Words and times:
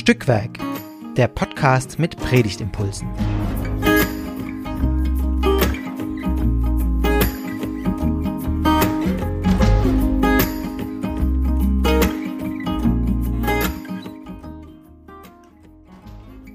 Stückwerk, 0.00 0.58
der 1.18 1.28
Podcast 1.28 1.98
mit 1.98 2.16
Predigtimpulsen. 2.16 3.06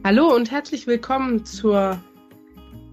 Hallo 0.04 0.34
und 0.34 0.50
herzlich 0.50 0.88
willkommen 0.88 1.46
zur 1.46 2.02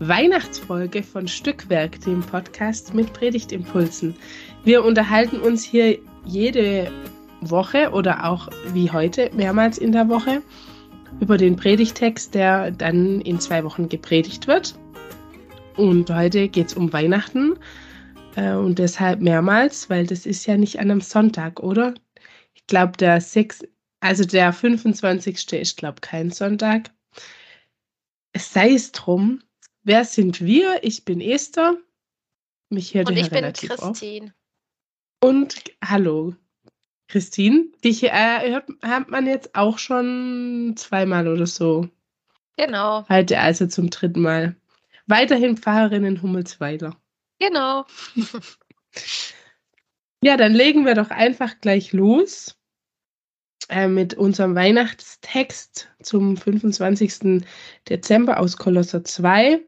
Weihnachtsfolge 0.00 1.02
von 1.02 1.26
Stückwerk, 1.28 1.98
dem 2.02 2.20
Podcast 2.20 2.92
mit 2.92 3.14
Predigtimpulsen. 3.14 4.14
Wir 4.64 4.84
unterhalten 4.84 5.40
uns 5.40 5.64
hier 5.64 5.98
jede 6.26 6.92
Woche 7.42 7.90
oder 7.90 8.24
auch 8.24 8.48
wie 8.72 8.90
heute 8.90 9.30
mehrmals 9.34 9.78
in 9.78 9.92
der 9.92 10.08
Woche 10.08 10.42
über 11.20 11.36
den 11.36 11.56
Predigtext, 11.56 12.34
der 12.34 12.70
dann 12.70 13.20
in 13.20 13.38
zwei 13.40 13.64
Wochen 13.64 13.88
gepredigt 13.88 14.46
wird. 14.46 14.74
Und 15.76 16.10
heute 16.10 16.48
geht 16.48 16.68
es 16.68 16.74
um 16.74 16.92
Weihnachten 16.92 17.58
äh, 18.36 18.52
und 18.52 18.78
deshalb 18.78 19.20
mehrmals, 19.20 19.88
weil 19.90 20.06
das 20.06 20.26
ist 20.26 20.46
ja 20.46 20.56
nicht 20.56 20.78
an 20.78 20.90
einem 20.90 21.00
Sonntag, 21.00 21.60
oder? 21.60 21.94
Ich 22.54 22.66
glaube, 22.66 22.96
der 22.96 23.20
6, 23.20 23.64
also 24.00 24.24
der 24.24 24.52
25. 24.52 25.52
ist, 25.52 25.76
glaube 25.76 25.96
ich, 25.96 26.02
kein 26.02 26.30
Sonntag. 26.30 26.90
Es 28.32 28.52
sei 28.52 28.72
es 28.72 28.92
drum, 28.92 29.42
wer 29.82 30.04
sind 30.04 30.40
wir? 30.40 30.82
Ich 30.82 31.04
bin 31.04 31.20
Esther. 31.20 31.76
Mich 32.70 32.94
hört 32.94 33.08
Und 33.08 33.16
ich 33.16 33.30
bin 33.30 33.44
Christine. 33.52 34.26
Auf. 34.26 35.28
Und 35.28 35.62
hallo, 35.84 36.34
Christine, 37.12 37.66
dich 37.84 38.04
äh, 38.04 38.52
hört, 38.52 38.70
hat 38.80 39.10
man 39.10 39.26
jetzt 39.26 39.54
auch 39.54 39.78
schon 39.78 40.72
zweimal 40.76 41.28
oder 41.28 41.46
so. 41.46 41.86
Genau. 42.56 43.06
Heute 43.06 43.38
also 43.38 43.66
zum 43.66 43.90
dritten 43.90 44.22
Mal. 44.22 44.56
Weiterhin 45.06 45.58
Pfarrerin 45.58 46.06
in 46.06 46.22
Hummelsweiler. 46.22 46.96
Genau. 47.38 47.84
ja, 50.22 50.38
dann 50.38 50.54
legen 50.54 50.86
wir 50.86 50.94
doch 50.94 51.10
einfach 51.10 51.60
gleich 51.60 51.92
los 51.92 52.56
äh, 53.68 53.88
mit 53.88 54.14
unserem 54.14 54.54
Weihnachtstext 54.54 55.90
zum 56.02 56.38
25. 56.38 57.44
Dezember 57.90 58.40
aus 58.40 58.56
Kolosser 58.56 59.04
2. 59.04 59.60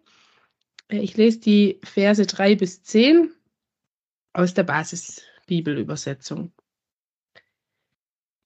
Äh, 0.88 0.96
ich 0.96 1.18
lese 1.18 1.40
die 1.40 1.78
Verse 1.84 2.24
3 2.24 2.54
bis 2.54 2.82
10 2.84 3.34
aus 4.32 4.54
der 4.54 4.62
Basisbibelübersetzung. 4.62 6.50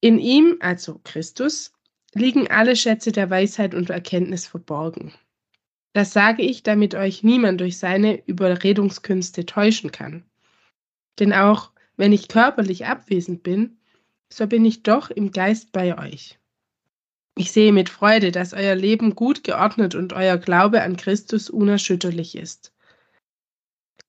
In 0.00 0.18
ihm, 0.18 0.56
also 0.60 1.00
Christus, 1.04 1.72
liegen 2.14 2.48
alle 2.48 2.76
Schätze 2.76 3.12
der 3.12 3.30
Weisheit 3.30 3.74
und 3.74 3.90
Erkenntnis 3.90 4.46
verborgen. 4.46 5.12
Das 5.92 6.12
sage 6.12 6.42
ich, 6.42 6.62
damit 6.62 6.94
euch 6.94 7.24
niemand 7.24 7.60
durch 7.60 7.78
seine 7.78 8.22
Überredungskünste 8.26 9.46
täuschen 9.46 9.90
kann. 9.90 10.24
Denn 11.18 11.32
auch 11.32 11.72
wenn 11.96 12.12
ich 12.12 12.28
körperlich 12.28 12.86
abwesend 12.86 13.42
bin, 13.42 13.78
so 14.32 14.46
bin 14.46 14.64
ich 14.64 14.82
doch 14.82 15.10
im 15.10 15.32
Geist 15.32 15.72
bei 15.72 15.98
euch. 15.98 16.38
Ich 17.36 17.52
sehe 17.52 17.72
mit 17.72 17.88
Freude, 17.88 18.30
dass 18.30 18.52
euer 18.52 18.74
Leben 18.74 19.14
gut 19.14 19.44
geordnet 19.44 19.94
und 19.94 20.12
euer 20.12 20.38
Glaube 20.38 20.82
an 20.82 20.96
Christus 20.96 21.50
unerschütterlich 21.50 22.36
ist. 22.36 22.72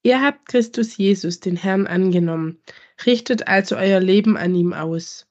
Ihr 0.01 0.21
habt 0.21 0.47
Christus 0.47 0.97
Jesus, 0.97 1.39
den 1.39 1.55
Herrn, 1.55 1.87
angenommen, 1.87 2.61
richtet 3.05 3.47
also 3.47 3.75
euer 3.75 3.99
Leben 3.99 4.37
an 4.37 4.55
ihm 4.55 4.73
aus. 4.73 5.27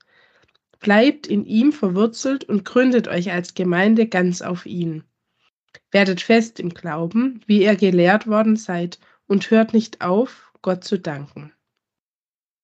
Bleibt 0.80 1.26
in 1.26 1.44
ihm 1.44 1.72
verwurzelt 1.72 2.44
und 2.44 2.64
gründet 2.64 3.08
euch 3.08 3.32
als 3.32 3.54
Gemeinde 3.54 4.06
ganz 4.06 4.42
auf 4.42 4.64
ihn. 4.66 5.04
Werdet 5.90 6.20
fest 6.20 6.60
im 6.60 6.70
Glauben, 6.70 7.40
wie 7.46 7.62
ihr 7.62 7.76
gelehrt 7.76 8.26
worden 8.26 8.56
seid, 8.56 8.98
und 9.26 9.50
hört 9.50 9.74
nicht 9.74 10.00
auf, 10.00 10.52
Gott 10.62 10.84
zu 10.84 10.98
danken. 10.98 11.52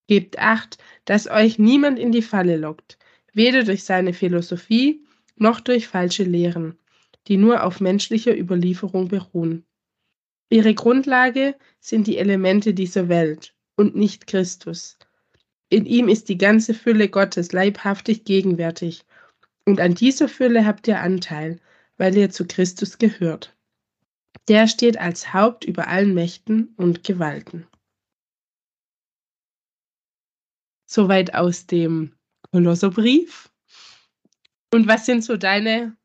Gebt 0.07 0.39
acht, 0.39 0.79
dass 1.05 1.29
euch 1.29 1.59
niemand 1.59 1.99
in 1.99 2.13
die 2.13 2.23
Falle 2.23 2.57
lockt, 2.57 2.99
weder 3.33 3.65
durch 3.65 3.85
seine 3.85 4.13
Philosophie 4.13 5.05
noch 5.37 5.61
durch 5.61 5.89
falsche 5.89 6.25
Lehren, 6.25 6.79
die 7.27 7.37
nur 7.37 7.65
auf 7.65 7.81
menschlicher 7.81 8.37
Überlieferung 8.37 9.09
beruhen. 9.09 9.65
Ihre 10.51 10.75
Grundlage 10.75 11.57
sind 11.81 12.07
die 12.07 12.19
Elemente 12.19 12.75
dieser 12.75 13.09
Welt 13.09 13.55
und 13.77 13.97
nicht 13.97 14.27
Christus, 14.27 14.99
in 15.75 15.87
ihm 15.87 16.09
ist 16.09 16.29
die 16.29 16.39
ganze 16.39 16.73
Fülle 16.73 17.09
Gottes 17.09 17.51
leibhaftig 17.51 18.25
gegenwärtig. 18.25 19.05
Und 19.67 19.81
an 19.81 19.95
dieser 19.95 20.29
Fülle 20.29 20.65
habt 20.65 20.87
ihr 20.87 21.01
Anteil, 21.01 21.61
weil 21.97 22.17
ihr 22.17 22.31
zu 22.31 22.47
Christus 22.47 22.99
gehört. 22.99 23.57
Der 24.47 24.69
steht 24.69 24.99
als 24.99 25.35
Haupt 25.35 25.65
über 25.65 25.89
allen 25.89 26.15
Mächten 26.15 26.75
und 26.77 27.03
Gewalten. 27.03 27.67
Soweit 30.87 31.35
aus 31.35 31.67
dem 31.67 32.15
Kolosserbrief. 32.53 33.51
Und 34.73 34.87
was 34.87 35.07
sind 35.07 35.25
so 35.25 35.37
deine 35.37 35.97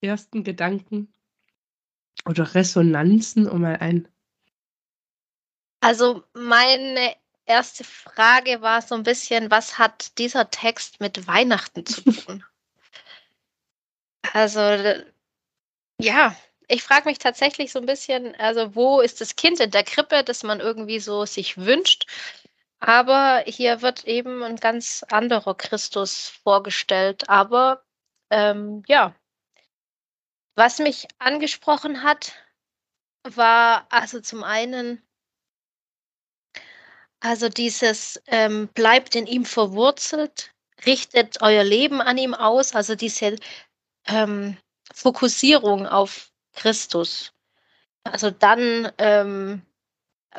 ersten 0.00 0.42
Gedanken 0.42 1.12
oder 2.26 2.52
Resonanzen, 2.52 3.48
um 3.48 3.60
mal 3.60 3.76
ein. 3.76 4.08
Also 5.80 6.24
meine 6.32 7.14
erste 7.46 7.84
Frage 7.84 8.62
war 8.62 8.82
so 8.82 8.94
ein 8.94 9.02
bisschen, 9.02 9.50
was 9.50 9.78
hat 9.78 10.18
dieser 10.18 10.50
Text 10.50 11.00
mit 11.00 11.26
Weihnachten 11.26 11.84
zu 11.86 12.02
tun? 12.02 12.44
also, 14.32 14.60
ja, 16.00 16.34
ich 16.68 16.82
frage 16.82 17.08
mich 17.08 17.18
tatsächlich 17.18 17.72
so 17.72 17.78
ein 17.78 17.86
bisschen, 17.86 18.34
also 18.36 18.74
wo 18.74 19.00
ist 19.00 19.20
das 19.20 19.36
Kind 19.36 19.60
in 19.60 19.70
der 19.70 19.84
Krippe, 19.84 20.24
das 20.24 20.42
man 20.42 20.60
irgendwie 20.60 21.00
so 21.00 21.26
sich 21.26 21.58
wünscht? 21.58 22.06
Aber 22.80 23.44
hier 23.46 23.82
wird 23.82 24.04
eben 24.04 24.42
ein 24.42 24.56
ganz 24.56 25.04
anderer 25.10 25.54
Christus 25.54 26.28
vorgestellt. 26.28 27.28
Aber 27.28 27.82
ähm, 28.30 28.82
ja, 28.86 29.14
was 30.54 30.78
mich 30.78 31.08
angesprochen 31.18 32.02
hat, 32.02 32.32
war 33.22 33.86
also 33.90 34.20
zum 34.20 34.44
einen 34.44 35.03
also 37.24 37.48
dieses 37.48 38.20
ähm, 38.26 38.68
bleibt 38.74 39.16
in 39.16 39.26
ihm 39.26 39.46
verwurzelt, 39.46 40.52
richtet 40.84 41.40
euer 41.40 41.64
Leben 41.64 42.02
an 42.02 42.18
ihm 42.18 42.34
aus, 42.34 42.74
also 42.74 42.94
diese 42.94 43.36
ähm, 44.06 44.58
Fokussierung 44.92 45.86
auf 45.86 46.30
Christus. 46.52 47.32
Also 48.02 48.30
dann 48.30 48.92
ähm, 48.98 49.62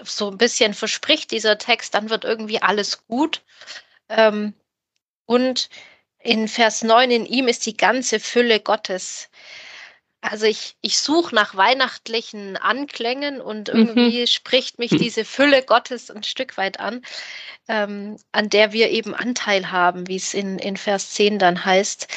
so 0.03 0.29
ein 0.29 0.37
bisschen 0.37 0.75
verspricht 0.75 1.31
dieser 1.31 1.57
Text, 1.57 1.95
dann 1.95 2.11
wird 2.11 2.23
irgendwie 2.23 2.61
alles 2.61 3.07
gut. 3.07 3.41
Ähm, 4.09 4.53
und 5.25 5.69
in 6.19 6.47
Vers 6.47 6.83
9, 6.83 7.09
in 7.09 7.25
ihm 7.25 7.47
ist 7.47 7.65
die 7.65 7.77
ganze 7.77 8.19
Fülle 8.19 8.59
Gottes. 8.59 9.29
Also 10.29 10.45
ich, 10.45 10.75
ich 10.81 10.99
suche 10.99 11.33
nach 11.33 11.55
weihnachtlichen 11.55 12.57
Anklängen 12.57 13.41
und 13.41 13.73
mhm. 13.73 13.79
irgendwie 13.79 14.21
mhm. 14.21 14.27
spricht 14.27 14.79
mich 14.79 14.91
diese 14.91 15.25
Fülle 15.25 15.63
Gottes 15.63 16.11
ein 16.11 16.23
Stück 16.23 16.57
weit 16.57 16.79
an, 16.79 17.01
ähm, 17.67 18.17
an 18.31 18.49
der 18.49 18.73
wir 18.73 18.89
eben 18.89 19.13
Anteil 19.13 19.71
haben, 19.71 20.07
wie 20.07 20.15
es 20.15 20.33
in, 20.33 20.59
in 20.59 20.77
Vers 20.77 21.11
10 21.11 21.39
dann 21.39 21.65
heißt. 21.65 22.07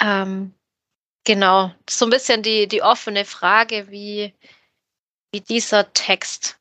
Ähm, 0.00 0.54
genau, 1.24 1.72
so 1.88 2.06
ein 2.06 2.10
bisschen 2.10 2.42
die, 2.42 2.68
die 2.68 2.82
offene 2.82 3.24
Frage, 3.24 3.90
wie, 3.90 4.34
wie 5.32 5.40
dieser 5.40 5.92
Text 5.92 6.58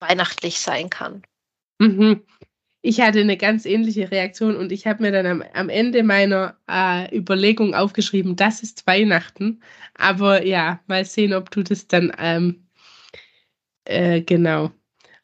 weihnachtlich 0.00 0.60
sein 0.60 0.90
kann. 0.90 1.22
Mhm 1.78 2.24
ich 2.80 3.00
hatte 3.00 3.20
eine 3.20 3.36
ganz 3.36 3.66
ähnliche 3.66 4.10
Reaktion 4.10 4.56
und 4.56 4.72
ich 4.72 4.86
habe 4.86 5.02
mir 5.02 5.12
dann 5.12 5.26
am, 5.26 5.44
am 5.54 5.68
Ende 5.68 6.02
meiner 6.02 6.56
äh, 6.70 7.16
Überlegung 7.16 7.74
aufgeschrieben, 7.74 8.36
das 8.36 8.62
ist 8.62 8.86
Weihnachten. 8.86 9.60
Aber 9.94 10.44
ja, 10.46 10.80
mal 10.86 11.04
sehen, 11.04 11.34
ob 11.34 11.50
du 11.50 11.62
das 11.62 11.88
dann 11.88 12.12
ähm, 12.18 12.68
äh, 13.84 14.20
genau, 14.22 14.70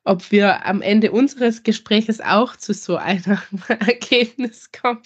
ob 0.05 0.31
wir 0.33 0.67
am 0.67 0.83
Ende 0.83 1.13
unseres 1.13 1.63
Gespräches 1.63 2.21
auch 2.21 2.57
zu 2.57 2.75
so 2.75 2.97
einer 2.97 3.43
Ergebnis 3.69 4.71
kommen. 4.73 5.03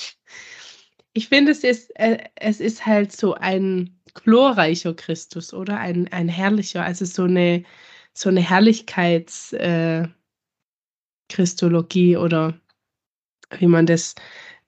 Ich 1.13 1.29
finde, 1.29 1.53
es 1.53 1.65
ist, 1.65 1.91
äh, 1.97 2.19
es 2.37 2.61
ist 2.61 2.87
halt 2.87 3.13
so 3.13 3.35
ein 3.35 3.99
glorreicher 4.15 4.95
Christus, 4.95 5.53
oder? 5.53 5.79
Ein, 5.79 6.09
ein 6.13 6.29
herrlicher, 6.29 6.83
also 6.85 7.05
so 7.05 7.25
eine, 7.25 7.65
so 8.15 8.29
eine 8.31 8.41
Herrlichkeits- 8.41 9.55
äh, 9.55 10.09
Christologie 11.29 12.17
oder 12.17 12.59
wie 13.59 13.67
man 13.67 13.87
das 13.87 14.15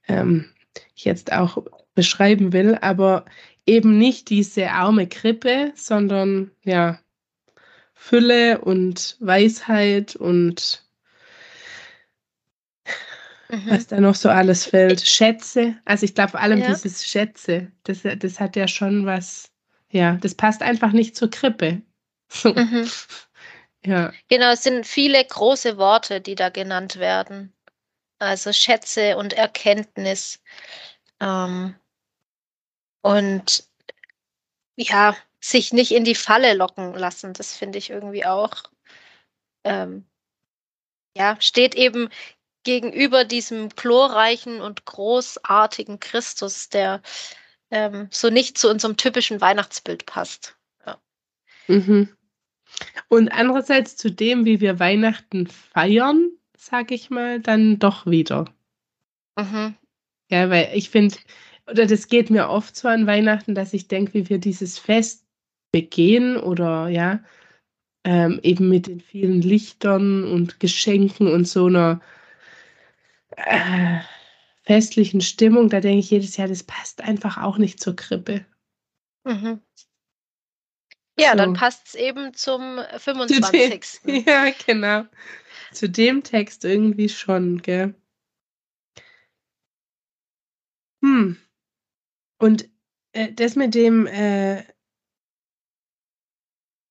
ähm, 0.09 0.47
jetzt 0.95 1.33
auch 1.33 1.59
beschreiben 1.95 2.53
will, 2.53 2.77
aber 2.81 3.25
eben 3.67 3.99
nicht 3.99 4.31
diese 4.31 4.71
arme 4.71 5.07
Krippe, 5.07 5.73
sondern 5.75 6.51
ja, 6.65 6.99
Fülle 7.95 8.61
und 8.63 9.17
Weisheit 9.21 10.17
und 10.17 10.85
mhm. 13.51 13.63
was 13.67 13.87
da 13.87 14.01
noch 14.01 14.15
so 14.15 14.31
alles 14.31 14.65
fällt. 14.65 15.03
Schätze, 15.03 15.77
also 15.85 16.05
ich 16.05 16.15
glaube 16.15 16.31
vor 16.31 16.41
allem 16.41 16.61
ja. 16.61 16.69
dieses 16.69 17.07
Schätze, 17.07 17.71
das, 17.85 18.01
das 18.03 18.41
hat 18.41 18.57
ja 18.57 18.67
schon 18.67 19.05
was, 19.05 19.51
ja, 19.91 20.17
das 20.17 20.35
passt 20.35 20.63
einfach 20.63 20.93
nicht 20.93 21.17
zur 21.17 21.31
Krippe. 21.31 21.83
Mhm. 22.45 22.89
Ja. 23.85 24.13
Genau, 24.29 24.53
es 24.53 24.63
sind 24.63 24.87
viele 24.87 25.25
große 25.25 25.79
Worte, 25.79 26.21
die 26.21 26.35
da 26.35 26.51
genannt 26.51 26.99
werden. 26.99 27.55
Also 28.19 28.53
Schätze 28.53 29.17
und 29.17 29.33
Erkenntnis. 29.33 30.43
Ähm, 31.21 31.75
und 33.03 33.65
ja, 34.77 35.17
sich 35.41 35.73
nicht 35.73 35.93
in 35.93 36.05
die 36.05 36.15
Falle 36.15 36.55
locken 36.55 36.95
lassen, 36.95 37.33
das 37.33 37.57
finde 37.57 37.79
ich 37.79 37.91
irgendwie 37.91 38.27
auch. 38.27 38.65
Ähm, 39.65 40.07
ja, 41.17 41.37
steht 41.41 41.75
eben 41.75 42.11
gegenüber 42.63 43.25
diesem 43.25 43.71
glorreichen 43.71 44.61
und 44.61 44.85
großartigen 44.85 45.99
Christus, 45.99 46.69
der 46.69 47.01
ähm, 47.71 48.09
so 48.11 48.29
nicht 48.29 48.59
zu 48.59 48.69
unserem 48.69 48.97
typischen 48.97 49.41
Weihnachtsbild 49.41 50.07
passt. 50.07 50.57
Ja. 50.85 51.01
Mhm. 51.69 52.15
Und 53.09 53.29
andererseits 53.29 53.97
zu 53.97 54.11
dem, 54.11 54.45
wie 54.45 54.61
wir 54.61 54.79
Weihnachten 54.79 55.47
feiern, 55.47 56.31
sage 56.57 56.95
ich 56.95 57.11
mal, 57.11 57.41
dann 57.41 57.79
doch 57.79 58.07
wieder. 58.07 58.47
Mhm. 59.37 59.75
Ja, 60.31 60.51
weil 60.51 60.71
ich 60.75 60.91
finde, 60.91 61.17
oder 61.69 61.87
das 61.87 62.09
geht 62.09 62.31
mir 62.31 62.49
oft 62.49 62.77
so 62.77 62.89
an 62.89 63.07
Weihnachten, 63.07 63.55
dass 63.55 63.75
ich 63.75 63.89
denke, 63.89 64.15
wie 64.15 64.29
wir 64.29 64.39
dieses 64.39 64.79
Fest 64.79 65.27
begehen 65.73 66.37
oder 66.37 66.89
ja, 66.89 67.21
ähm, 68.05 68.41
eben 68.43 68.69
mit 68.69 68.87
den 68.87 69.01
vielen 69.01 69.43
Lichtern 69.43 70.25
und 70.25 70.61
Geschenken 70.61 71.29
und 71.29 71.47
so 71.47 71.67
einer 71.67 72.01
äh, 73.37 73.99
festlichen 74.63 75.21
Stimmung, 75.21 75.69
da 75.69 75.81
denke 75.81 75.99
ich 75.99 76.11
jedes 76.11 76.37
Jahr, 76.37 76.49
das 76.49 76.63
passt 76.63 77.03
einfach 77.03 77.39
auch 77.39 77.59
nicht 77.59 77.81
zur 77.81 77.97
Krippe. 77.97 78.47
Mhm. 79.25 79.61
Ja, 81.21 81.33
so. 81.33 81.37
dann 81.39 81.55
passt 81.55 81.89
es 81.89 81.95
eben 81.95 82.35
zum 82.35 82.81
25. 82.97 83.83
Zu 83.83 84.07
dem, 84.07 84.25
ja, 84.27 84.51
genau. 84.67 85.05
Zu 85.73 85.89
dem 85.89 86.23
Text 86.23 86.65
irgendwie 86.65 87.09
schon, 87.09 87.63
gell? 87.63 87.95
Hm. 91.03 91.37
Und 92.39 92.69
äh, 93.13 93.33
das 93.33 93.57
mit 93.57 93.75
dem, 93.75 94.07
äh, 94.07 94.65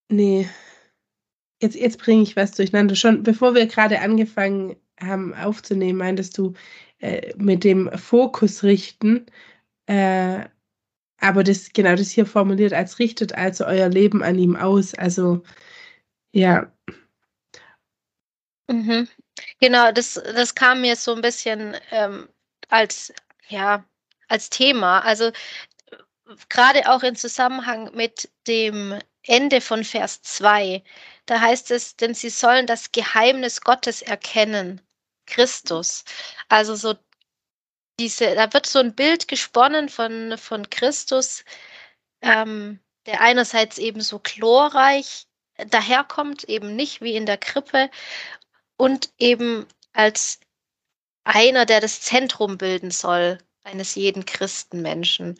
nee, 0.10 0.50
jetzt, 1.62 1.76
jetzt 1.76 2.00
bringe 2.00 2.24
ich 2.24 2.36
was 2.36 2.52
durcheinander. 2.52 2.96
Schon 2.96 3.24
bevor 3.24 3.56
wir 3.56 3.68
gerade 3.68 4.00
angefangen 4.02 4.76
haben 5.00 5.34
aufzunehmen, 5.34 6.00
meintest 6.00 6.38
du, 6.38 6.54
äh, 7.00 7.34
mit 7.38 7.64
dem 7.64 7.90
Fokus 7.98 8.64
richten, 8.64 9.26
äh, 9.88 10.46
aber 11.22 11.44
das, 11.44 11.72
genau 11.74 11.96
das 11.96 12.12
hier 12.12 12.26
formuliert 12.26 12.74
als 12.74 13.00
richtet 13.00 13.34
also 13.36 13.66
euer 13.66 13.90
Leben 13.90 14.24
an 14.24 14.38
ihm 14.40 14.56
aus. 14.56 14.94
Also, 14.96 15.44
ja. 16.34 16.72
Mhm. 18.70 19.08
Genau, 19.60 19.92
das, 19.92 20.14
das 20.16 20.56
kam 20.56 20.82
mir 20.82 20.96
so 20.96 21.16
ein 21.16 21.22
bisschen 21.22 21.76
ähm, 21.92 22.30
als, 22.70 23.14
ja, 23.50 23.84
als 24.28 24.50
Thema. 24.50 25.00
Also 25.00 25.32
gerade 26.50 26.90
auch 26.90 27.04
in 27.04 27.16
Zusammenhang 27.16 27.94
mit 27.96 28.30
dem 28.48 29.00
Ende 29.24 29.62
von 29.62 29.84
Vers 29.84 30.22
2, 30.22 30.84
da 31.26 31.42
heißt 31.42 31.72
es, 31.72 31.96
denn 31.96 32.14
sie 32.14 32.30
sollen 32.30 32.66
das 32.68 32.92
Geheimnis 32.92 33.62
Gottes 33.62 34.02
erkennen, 34.02 34.82
Christus. 35.26 36.04
Also 36.48 36.76
so 36.76 36.96
diese, 38.00 38.34
da 38.36 38.52
wird 38.54 38.66
so 38.66 38.80
ein 38.80 38.96
Bild 38.96 39.28
gesponnen 39.28 39.90
von, 39.90 40.38
von 40.38 40.70
Christus, 40.70 41.44
ähm, 42.22 42.80
der 43.06 43.22
einerseits 43.22 43.78
eben 43.78 44.02
so 44.02 44.20
chlorreich 44.20 45.28
daherkommt, 45.68 46.46
eben 46.46 46.76
nicht 46.76 47.02
wie 47.02 47.16
in 47.16 47.26
der 47.26 47.38
Krippe, 47.38 47.90
und 48.78 49.12
eben 49.18 49.68
als 49.94 50.40
einer, 51.26 51.66
der 51.66 51.82
das 51.82 52.02
Zentrum 52.02 52.58
bilden 52.58 52.92
soll 52.92 53.40
eines 53.64 53.96
jeden 53.96 54.26
Christenmenschen. 54.26 55.38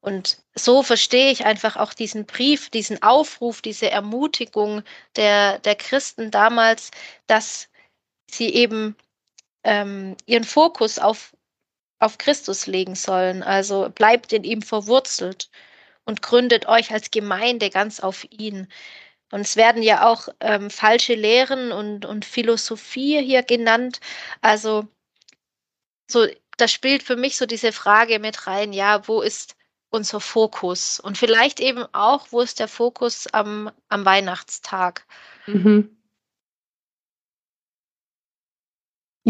Und 0.00 0.38
so 0.54 0.82
verstehe 0.82 1.30
ich 1.30 1.44
einfach 1.44 1.76
auch 1.76 1.92
diesen 1.92 2.24
Brief, 2.24 2.70
diesen 2.70 3.02
Aufruf, 3.02 3.60
diese 3.60 3.90
Ermutigung 3.90 4.82
der, 5.16 5.58
der 5.58 5.76
Christen 5.76 6.30
damals, 6.30 6.90
dass 7.26 7.68
sie 8.30 8.48
eben 8.48 8.96
ähm, 9.62 10.16
ihren 10.24 10.44
Fokus 10.44 10.98
auf 10.98 11.34
auf 12.00 12.18
Christus 12.18 12.66
legen 12.66 12.96
sollen. 12.96 13.42
Also 13.42 13.90
bleibt 13.90 14.32
in 14.32 14.44
ihm 14.44 14.62
verwurzelt 14.62 15.50
und 16.04 16.22
gründet 16.22 16.66
euch 16.66 16.92
als 16.92 17.10
Gemeinde 17.10 17.70
ganz 17.70 18.00
auf 18.00 18.26
ihn. 18.30 18.66
Und 19.30 19.42
es 19.42 19.56
werden 19.56 19.82
ja 19.82 20.08
auch 20.08 20.28
ähm, 20.40 20.70
falsche 20.70 21.14
Lehren 21.14 21.70
und, 21.70 22.04
und 22.04 22.24
Philosophie 22.24 23.22
hier 23.22 23.44
genannt. 23.44 24.00
Also 24.40 24.88
so, 26.10 26.26
da 26.56 26.66
spielt 26.66 27.02
für 27.04 27.16
mich 27.16 27.36
so 27.36 27.46
diese 27.46 27.72
Frage 27.72 28.18
mit 28.18 28.48
rein, 28.48 28.72
ja, 28.72 29.06
wo 29.06 29.20
ist 29.22 29.56
unser 29.90 30.20
Fokus? 30.20 30.98
Und 30.98 31.18
vielleicht 31.18 31.60
eben 31.60 31.84
auch, 31.92 32.28
wo 32.30 32.40
ist 32.40 32.58
der 32.58 32.68
Fokus 32.68 33.28
am, 33.28 33.70
am 33.88 34.04
Weihnachtstag? 34.04 35.06
Mhm. 35.46 35.96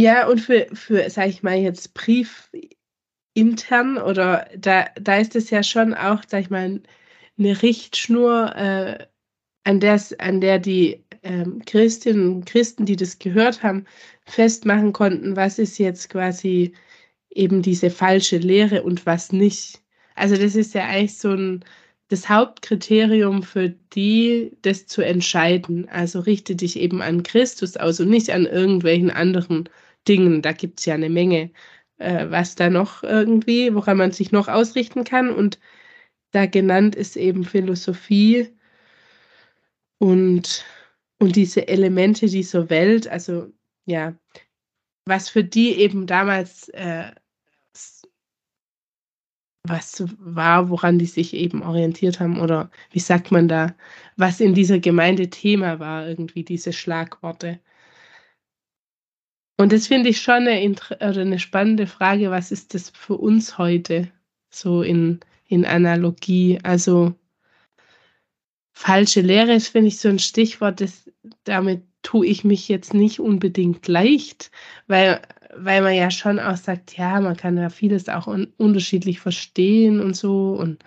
Ja, 0.01 0.29
und 0.29 0.41
für, 0.41 0.67
für 0.73 1.11
sage 1.11 1.29
ich 1.29 1.43
mal 1.43 1.59
jetzt, 1.59 1.93
Brief 1.93 2.51
intern 3.35 3.99
oder 3.99 4.49
da, 4.57 4.87
da 5.01 5.19
ist 5.19 5.37
es 5.37 5.51
ja 5.51 5.63
schon 5.63 5.93
auch, 5.95 6.23
sag 6.27 6.41
ich 6.43 6.51
mal, 6.51 6.81
eine 7.39 7.63
Richtschnur, 7.63 8.55
äh, 8.57 9.07
an, 9.65 9.81
der, 9.81 10.01
an 10.19 10.41
der 10.41 10.59
die 10.59 11.05
ähm, 11.23 11.63
Christinnen 11.67 12.37
und 12.37 12.47
Christen, 12.47 12.87
die 12.87 12.97
das 12.97 13.19
gehört 13.19 13.63
haben, 13.63 13.85
festmachen 14.25 14.93
konnten, 14.95 15.37
was 15.37 15.59
ist 15.59 15.79
jetzt 15.79 16.09
quasi 16.09 16.73
eben 17.31 17.61
diese 17.63 17.91
falsche 17.91 18.39
Lehre 18.39 18.83
und 18.83 19.05
was 19.07 19.33
nicht. 19.33 19.83
Also 20.15 20.37
das 20.37 20.57
ist 20.57 20.75
ja 20.75 20.87
eigentlich 20.87 21.19
so 21.19 21.31
ein 21.33 21.65
das 22.09 22.29
Hauptkriterium 22.29 23.43
für 23.43 23.71
die, 23.95 24.53
das 24.63 24.87
zu 24.87 25.03
entscheiden. 25.03 25.89
Also 25.91 26.21
richte 26.21 26.57
dich 26.57 26.77
eben 26.77 27.03
an 27.03 27.23
Christus 27.23 27.77
aus 27.77 28.01
und 28.01 28.11
nicht 28.11 28.31
an 28.31 28.47
irgendwelchen 28.47 29.11
anderen 29.11 29.69
Dingen. 30.09 30.43
Da 30.43 30.53
gibt 30.53 30.81
es 30.81 30.87
ja 30.87 30.95
eine 30.95 31.11
Menge, 31.11 31.51
äh, 31.99 32.27
was 32.31 32.55
da 32.55 32.71
noch 32.71 33.03
irgendwie, 33.03 33.75
woran 33.75 33.97
man 33.99 34.13
sich 34.13 34.33
noch 34.33 34.49
ausrichten 34.49 35.05
kann. 35.05 35.31
Und 35.31 35.59
da 36.33 36.47
genannt 36.47 36.95
ist 36.95 37.17
eben 37.17 37.45
Philosophie 37.45 38.49
und, 39.99 40.65
und 41.19 41.37
diese 41.37 41.69
Elemente 41.69 42.27
dieser 42.27 42.71
Welt. 42.71 43.09
Also 43.09 43.53
ja, 43.87 44.15
was 45.07 45.29
für 45.29 45.45
die 45.45 45.75
eben 45.75 46.07
damals 46.07 46.69
äh, 46.71 47.13
was 49.65 50.03
war, 50.19 50.71
woran 50.71 50.99
die 50.99 51.07
sich 51.07 51.35
eben 51.35 51.63
orientiert 51.63 52.21
haben 52.21 52.41
oder 52.41 52.71
wie 52.91 52.99
sagt 52.99 53.31
man 53.31 53.49
da, 53.49 53.75
was 54.17 54.41
in 54.41 54.55
dieser 54.55 54.79
Gemeinde 54.79 55.29
Thema 55.31 55.79
war, 55.79 56.09
irgendwie 56.09 56.45
diese 56.45 56.73
Schlagworte. 56.73 57.61
Und 59.61 59.73
das 59.73 59.89
finde 59.89 60.09
ich 60.09 60.23
schon 60.23 60.49
eine, 60.49 60.75
eine 61.01 61.39
spannende 61.39 61.87
Frage, 61.87 62.31
was 62.31 62.51
ist 62.51 62.73
das 62.73 62.89
für 62.89 63.17
uns 63.17 63.59
heute 63.59 64.11
so 64.49 64.81
in, 64.81 65.21
in 65.49 65.67
Analogie? 65.67 66.59
Also 66.63 67.15
falsche 68.73 69.21
Lehre 69.21 69.53
ist, 69.53 69.69
finde 69.69 69.89
ich, 69.89 69.99
so 69.99 70.09
ein 70.09 70.19
Stichwort, 70.19 70.81
das, 70.81 71.11
damit 71.45 71.83
tue 72.01 72.27
ich 72.27 72.43
mich 72.43 72.71
jetzt 72.71 72.95
nicht 72.95 73.21
unbedingt 73.21 73.87
leicht, 73.87 74.51
weil 74.87 75.21
weil 75.55 75.83
man 75.83 75.95
ja 75.95 76.11
schon 76.11 76.39
auch 76.39 76.57
sagt, 76.57 76.97
ja, 76.97 77.21
man 77.21 77.37
kann 77.37 77.59
ja 77.59 77.69
vieles 77.69 78.09
auch 78.09 78.27
un 78.27 78.55
unterschiedlich 78.57 79.21
verstehen 79.21 80.01
und 80.01 80.17
so. 80.17 80.53
Und 80.53 80.83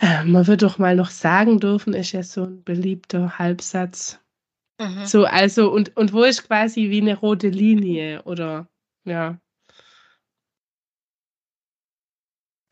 äh, 0.00 0.24
man 0.24 0.48
wird 0.48 0.62
doch 0.62 0.78
mal 0.78 0.96
noch 0.96 1.10
sagen 1.10 1.60
dürfen, 1.60 1.94
ist 1.94 2.10
ja 2.10 2.24
so 2.24 2.42
ein 2.44 2.64
beliebter 2.64 3.38
Halbsatz. 3.38 4.18
Mhm. 4.78 5.06
So, 5.06 5.24
also, 5.24 5.70
und, 5.70 5.96
und 5.96 6.12
wo 6.12 6.24
ist 6.24 6.46
quasi 6.46 6.90
wie 6.90 7.00
eine 7.00 7.16
rote 7.16 7.48
Linie 7.48 8.22
oder 8.24 8.68
ja. 9.04 9.38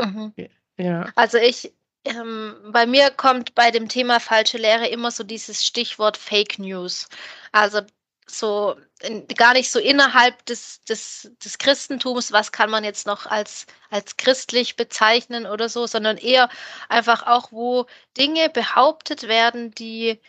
Mhm. 0.00 0.34
Ja. 0.76 1.12
Also 1.14 1.38
ich, 1.38 1.72
ähm, 2.04 2.56
bei 2.72 2.86
mir 2.86 3.10
kommt 3.10 3.54
bei 3.54 3.70
dem 3.70 3.88
Thema 3.88 4.20
falsche 4.20 4.58
Lehre 4.58 4.88
immer 4.88 5.10
so 5.10 5.24
dieses 5.24 5.64
Stichwort 5.64 6.16
Fake 6.16 6.58
News. 6.58 7.08
Also 7.52 7.80
so 8.26 8.76
in, 9.02 9.26
gar 9.28 9.52
nicht 9.54 9.70
so 9.70 9.78
innerhalb 9.78 10.44
des, 10.46 10.82
des, 10.84 11.30
des 11.44 11.58
Christentums, 11.58 12.32
was 12.32 12.52
kann 12.52 12.70
man 12.70 12.84
jetzt 12.84 13.06
noch 13.06 13.26
als, 13.26 13.66
als 13.90 14.16
christlich 14.16 14.76
bezeichnen 14.76 15.46
oder 15.46 15.68
so, 15.68 15.86
sondern 15.86 16.16
eher 16.16 16.48
einfach 16.88 17.26
auch, 17.26 17.52
wo 17.52 17.86
Dinge 18.16 18.48
behauptet 18.50 19.28
werden, 19.28 19.72
die 19.74 20.20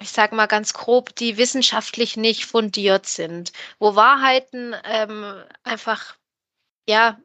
ich 0.00 0.10
sage 0.10 0.34
mal 0.34 0.46
ganz 0.46 0.74
grob, 0.74 1.14
die 1.16 1.36
wissenschaftlich 1.36 2.16
nicht 2.16 2.46
fundiert 2.46 3.06
sind, 3.06 3.52
wo 3.78 3.94
Wahrheiten 3.94 4.74
ähm, 4.84 5.42
einfach 5.62 6.16
ja 6.88 7.18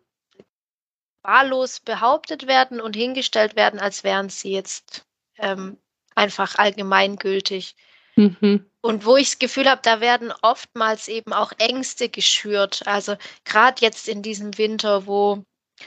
wahllos 1.21 1.79
behauptet 1.79 2.47
werden 2.47 2.79
und 2.81 2.95
hingestellt 2.95 3.55
werden, 3.55 3.79
als 3.79 4.03
wären 4.03 4.29
sie 4.29 4.51
jetzt 4.51 5.05
ähm, 5.37 5.77
einfach 6.15 6.55
allgemeingültig. 6.55 7.75
Mhm. 8.15 8.65
Und 8.81 9.05
wo 9.05 9.17
ich 9.17 9.29
das 9.29 9.39
Gefühl 9.39 9.69
habe, 9.69 9.81
da 9.83 10.01
werden 10.01 10.33
oftmals 10.41 11.07
eben 11.07 11.33
auch 11.33 11.51
Ängste 11.57 12.09
geschürt. 12.09 12.87
Also 12.87 13.15
gerade 13.43 13.81
jetzt 13.81 14.07
in 14.07 14.21
diesem 14.21 14.57
Winter, 14.57 15.05
wo 15.05 15.43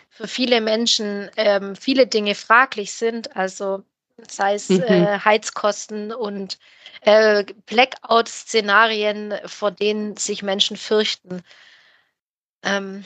für 0.09 0.29
viele 0.29 0.61
Menschen 0.61 1.31
ähm, 1.37 1.77
viele 1.77 2.07
Dinge 2.07 2.35
fraglich 2.35 2.93
sind, 2.93 3.37
also 3.37 3.85
sei 4.29 4.55
es 4.55 4.69
mhm. 4.69 4.83
äh, 4.83 5.19
Heizkosten 5.19 6.13
und 6.13 6.59
äh, 7.03 7.45
Blackout-Szenarien, 7.67 9.35
vor 9.47 9.71
denen 9.71 10.17
sich 10.17 10.43
Menschen 10.43 10.77
fürchten. 10.77 11.43
Ähm, 12.63 13.05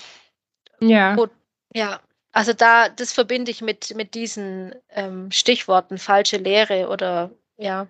ja. 0.80 1.16
Wo, 1.16 1.28
ja, 1.74 2.00
also 2.32 2.52
da, 2.52 2.88
das 2.88 3.12
verbinde 3.12 3.50
ich 3.50 3.62
mit, 3.62 3.94
mit 3.96 4.14
diesen 4.14 4.74
ähm, 4.90 5.30
Stichworten, 5.30 5.98
falsche 5.98 6.36
Lehre 6.36 6.88
oder 6.88 7.30
ja. 7.56 7.88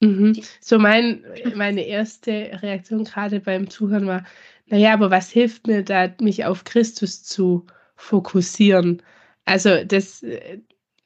Mhm. 0.00 0.40
So 0.60 0.78
mein, 0.78 1.24
meine 1.54 1.82
erste 1.82 2.58
Reaktion 2.62 3.04
gerade 3.04 3.40
beim 3.40 3.68
Zuhören 3.68 4.06
war, 4.06 4.24
naja, 4.66 4.94
aber 4.94 5.10
was 5.10 5.30
hilft 5.30 5.66
mir 5.66 5.82
da, 5.82 6.08
mich 6.20 6.44
auf 6.44 6.62
Christus 6.64 7.24
zu 7.24 7.66
fokussieren? 7.96 9.02
Also 9.44 9.84
das, 9.84 10.24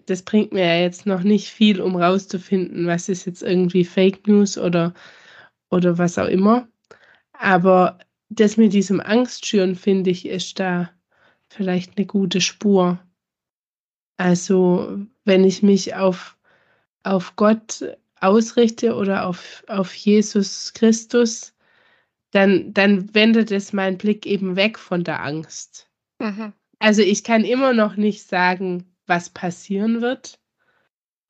das 0.06 0.22
bringt 0.22 0.52
mir 0.52 0.66
ja 0.66 0.80
jetzt 0.80 1.06
noch 1.06 1.22
nicht 1.22 1.48
viel, 1.48 1.80
um 1.80 1.96
rauszufinden, 1.96 2.86
was 2.86 3.08
ist 3.08 3.24
jetzt 3.24 3.42
irgendwie 3.42 3.84
Fake 3.84 4.26
News 4.26 4.58
oder, 4.58 4.94
oder 5.70 5.98
was 5.98 6.18
auch 6.18 6.28
immer. 6.28 6.68
Aber 7.32 7.98
das 8.28 8.56
mit 8.56 8.72
diesem 8.72 9.00
Angstschüren, 9.00 9.74
finde 9.76 10.10
ich, 10.10 10.26
ist 10.26 10.58
da 10.60 10.90
vielleicht 11.48 11.96
eine 11.96 12.06
gute 12.06 12.40
Spur. 12.40 12.98
Also 14.16 14.98
wenn 15.24 15.44
ich 15.44 15.62
mich 15.62 15.94
auf, 15.94 16.36
auf 17.02 17.36
Gott 17.36 17.84
ausrichte 18.20 18.94
oder 18.94 19.26
auf, 19.26 19.64
auf 19.68 19.94
Jesus 19.94 20.72
Christus, 20.72 21.54
dann, 22.30 22.72
dann 22.72 23.14
wendet 23.14 23.50
es 23.52 23.72
meinen 23.72 23.98
Blick 23.98 24.26
eben 24.26 24.56
weg 24.56 24.78
von 24.78 25.04
der 25.04 25.22
Angst. 25.22 25.88
Mhm. 26.18 26.52
Also 26.78 27.02
ich 27.02 27.22
kann 27.22 27.44
immer 27.44 27.72
noch 27.72 27.96
nicht 27.96 28.26
sagen, 28.26 28.93
was 29.06 29.30
passieren 29.30 30.00
wird 30.00 30.38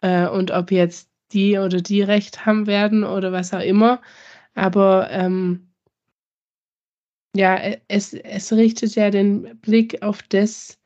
äh, 0.01 0.27
und 0.29 0.51
ob 0.51 0.71
jetzt 0.71 1.11
die 1.33 1.59
oder 1.59 1.81
die 1.81 2.03
recht 2.03 2.47
haben 2.47 2.67
werden 2.67 3.05
oder 3.05 3.33
was 3.33 3.53
auch 3.53 3.61
immer. 3.61 4.01
Aber 4.55 5.11
ähm, 5.11 5.75
ja, 7.35 7.57
e, 7.57 7.81
es, 7.89 8.15
es 8.15 8.53
richtet 8.53 8.95
ja 8.95 9.11
den 9.11 9.59
Blick 9.61 10.03
auf 10.03 10.23
das, 10.23 10.79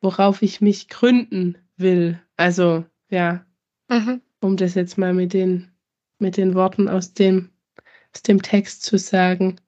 worauf 0.00 0.42
ich 0.42 0.60
mich 0.60 0.88
gründen 0.88 1.58
will. 1.76 2.20
Also, 2.36 2.84
ja, 3.10 3.44
mhm. 3.88 4.22
um 4.40 4.56
das 4.56 4.74
jetzt 4.74 4.96
mal 4.96 5.12
mit 5.12 5.32
den, 5.32 5.70
mit 6.18 6.36
den 6.36 6.54
Worten 6.54 6.88
aus 6.88 7.12
dem, 7.12 7.50
aus 8.14 8.22
dem 8.22 8.40
Text 8.42 8.82
zu 8.84 8.96
sagen. 8.98 9.60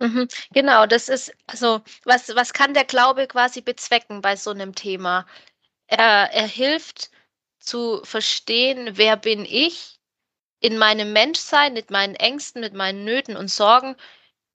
Mhm. 0.00 0.28
Genau, 0.54 0.86
das 0.86 1.08
ist, 1.08 1.32
also, 1.46 1.82
was, 2.04 2.34
was 2.34 2.52
kann 2.52 2.72
der 2.72 2.84
Glaube 2.84 3.26
quasi 3.26 3.60
bezwecken 3.60 4.20
bei 4.22 4.36
so 4.36 4.50
einem 4.50 4.74
Thema? 4.74 5.26
Er, 5.88 6.30
er 6.32 6.46
hilft 6.46 7.10
zu 7.58 8.02
verstehen, 8.04 8.96
wer 8.96 9.16
bin 9.16 9.44
ich 9.44 9.98
in 10.60 10.78
meinem 10.78 11.12
Menschsein, 11.12 11.72
mit 11.72 11.90
meinen 11.90 12.14
Ängsten, 12.14 12.60
mit 12.60 12.74
meinen 12.74 13.04
Nöten 13.04 13.36
und 13.36 13.48
Sorgen 13.48 13.96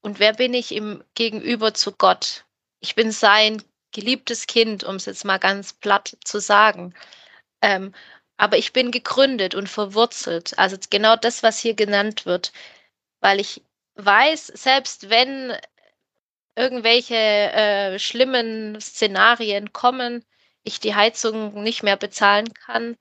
und 0.02 0.20
wer 0.20 0.34
bin 0.34 0.54
ich 0.54 0.74
im 0.74 1.04
Gegenüber 1.16 1.74
zu 1.74 1.92
Gott? 1.94 2.46
Ich 2.82 2.96
bin 2.96 3.12
sein 3.12 3.64
geliebtes 3.92 4.48
Kind, 4.48 4.84
um 4.84 4.96
es 4.96 5.06
jetzt 5.06 5.26
mal 5.26 5.38
ganz 5.40 5.74
platt 5.74 6.18
zu 6.24 6.40
sagen. 6.40 6.94
Ähm, 7.62 7.94
aber 8.38 8.58
ich 8.58 8.74
bin 8.74 8.92
gegründet 8.92 9.56
und 9.56 9.70
verwurzelt. 9.70 10.58
Also 10.60 10.78
genau 10.90 11.16
das, 11.16 11.44
was 11.44 11.60
hier 11.60 11.76
genannt 11.76 12.26
wird. 12.26 12.52
Weil 13.22 13.40
ich 13.40 13.62
weiß, 13.96 14.48
selbst 14.48 15.10
wenn 15.10 15.56
irgendwelche 16.56 17.16
äh, 17.16 18.00
schlimmen 18.00 18.80
Szenarien 18.82 19.72
kommen, 19.74 20.26
ich 20.64 20.80
die 20.80 20.96
Heizung 20.96 21.62
nicht 21.64 21.84
mehr 21.84 21.98
bezahlen 21.98 22.54
kann, 22.54 22.98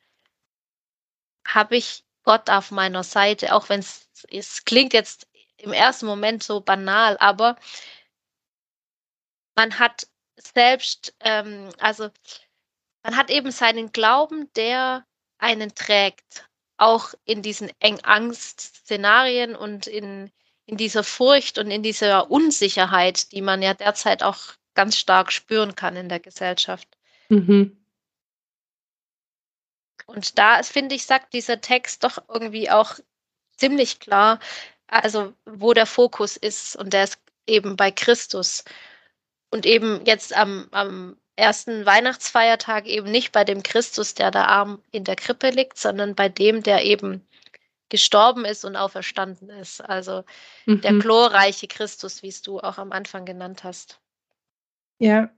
habe 1.47 1.77
ich 1.77 2.05
Gott 2.25 2.51
auf 2.51 2.71
meiner 2.71 3.03
Seite, 3.03 3.55
auch 3.55 3.69
wenn 3.69 3.81
es 3.81 4.65
klingt 4.65 4.93
jetzt 4.93 5.27
im 5.57 5.73
ersten 5.73 6.07
Moment 6.07 6.43
so 6.43 6.61
banal, 6.61 7.17
aber 7.19 7.57
man 9.55 9.79
hat 9.79 10.07
selbst, 10.37 11.15
ähm, 11.21 11.71
also 11.79 12.11
man 13.03 13.17
hat 13.17 13.31
eben 13.31 13.51
seinen 13.51 13.93
Glauben, 13.93 14.53
der 14.55 15.07
einen 15.39 15.75
trägt, 15.75 16.49
auch 16.77 17.15
in 17.25 17.43
diesen 17.43 17.71
eng 17.81 18.01
Angst-Szenarien 18.01 19.55
und 19.55 19.87
in, 19.87 20.33
in 20.67 20.77
dieser 20.77 21.05
Furcht 21.05 21.59
und 21.59 21.71
in 21.71 21.83
dieser 21.83 22.31
Unsicherheit, 22.31 23.31
die 23.33 23.43
man 23.43 23.63
ja 23.63 23.75
derzeit 23.75 24.23
auch 24.23 24.39
ganz 24.75 24.97
stark 24.97 25.33
spüren 25.33 25.77
kann 25.77 25.97
in 25.97 26.09
der 26.09 26.21
Gesellschaft. 26.21 26.89
Mhm. 27.33 27.83
Und 30.05 30.39
da, 30.39 30.63
finde 30.63 30.95
ich, 30.95 31.07
sagt 31.07 31.33
dieser 31.33 31.63
Text 31.63 32.05
doch 32.05 32.19
irgendwie 32.29 32.71
auch 32.71 32.97
ziemlich 33.57 34.01
klar, 34.01 34.39
also 34.87 35.33
wo 35.47 35.73
der 35.73 35.87
Fokus 35.87 36.37
ist 36.37 36.77
und 36.77 36.93
der 36.93 37.05
ist 37.05 37.19
eben 37.47 37.77
bei 37.77 37.91
Christus. 37.91 38.65
Und 39.51 39.65
eben 39.65 40.05
jetzt 40.05 40.37
am, 40.37 40.69
am 40.73 41.17
ersten 41.37 41.87
Weihnachtsfeiertag 41.87 42.87
eben 42.87 43.11
nicht 43.11 43.33
bei 43.33 43.45
dem 43.45 43.63
Christus, 43.63 44.13
der 44.13 44.31
da 44.31 44.45
arm 44.45 44.83
in 44.91 45.05
der 45.05 45.17
Krippe 45.17 45.49
liegt, 45.51 45.79
sondern 45.79 46.15
bei 46.15 46.29
dem, 46.29 46.63
der 46.63 46.85
eben 46.85 47.27
gestorben 47.89 48.45
ist 48.45 48.67
und 48.67 48.77
auferstanden 48.77 49.49
ist. 49.49 49.81
Also 49.81 50.25
mhm. 50.67 50.83
der 50.83 50.93
glorreiche 50.95 51.67
Christus, 51.67 52.23
wie 52.23 52.29
es 52.29 52.43
du 52.43 52.61
auch 52.61 52.77
am 52.77 52.93
Anfang 52.93 53.25
genannt 53.25 53.65
hast. 53.65 54.01
Ja. 54.99 55.31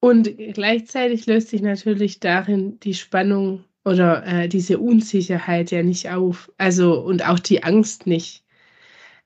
Und 0.00 0.36
gleichzeitig 0.54 1.26
löst 1.26 1.48
sich 1.48 1.62
natürlich 1.62 2.20
darin 2.20 2.78
die 2.80 2.94
Spannung 2.94 3.64
oder 3.84 4.26
äh, 4.26 4.48
diese 4.48 4.78
Unsicherheit 4.78 5.70
ja 5.70 5.82
nicht 5.82 6.10
auf. 6.10 6.52
Also 6.58 7.00
und 7.00 7.26
auch 7.26 7.38
die 7.38 7.62
Angst 7.62 8.06
nicht. 8.06 8.44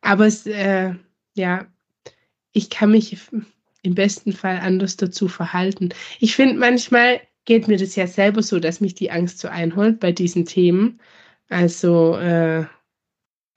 Aber 0.00 0.26
es, 0.26 0.46
äh, 0.46 0.94
ja, 1.34 1.66
ich 2.52 2.70
kann 2.70 2.90
mich 2.90 3.16
im 3.82 3.94
besten 3.94 4.32
Fall 4.32 4.58
anders 4.58 4.96
dazu 4.96 5.28
verhalten. 5.28 5.90
Ich 6.20 6.36
finde, 6.36 6.56
manchmal 6.56 7.20
geht 7.44 7.68
mir 7.68 7.78
das 7.78 7.96
ja 7.96 8.06
selber 8.06 8.42
so, 8.42 8.60
dass 8.60 8.80
mich 8.80 8.94
die 8.94 9.10
Angst 9.10 9.38
so 9.38 9.48
einholt 9.48 10.00
bei 10.00 10.12
diesen 10.12 10.44
Themen. 10.46 11.00
Also, 11.48 12.16
äh, 12.16 12.66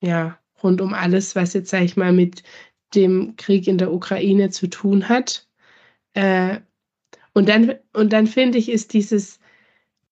ja, 0.01 0.39
rund 0.63 0.82
um 0.82 0.93
alles, 0.93 1.36
was 1.36 1.53
jetzt, 1.53 1.70
sag 1.70 1.84
ich 1.84 1.98
mal, 1.98 2.13
mit 2.13 2.43
dem 2.96 3.36
Krieg 3.38 3.67
in 3.67 3.77
der 3.77 3.91
Ukraine 3.93 4.50
zu 4.50 4.67
tun 4.70 5.10
hat. 5.10 5.48
Äh, 6.13 6.60
und 7.33 7.49
dann, 7.49 7.75
und 7.93 8.13
dann 8.13 8.27
finde 8.27 8.57
ich, 8.57 8.69
ist 8.69 8.93
dieses 8.93 9.39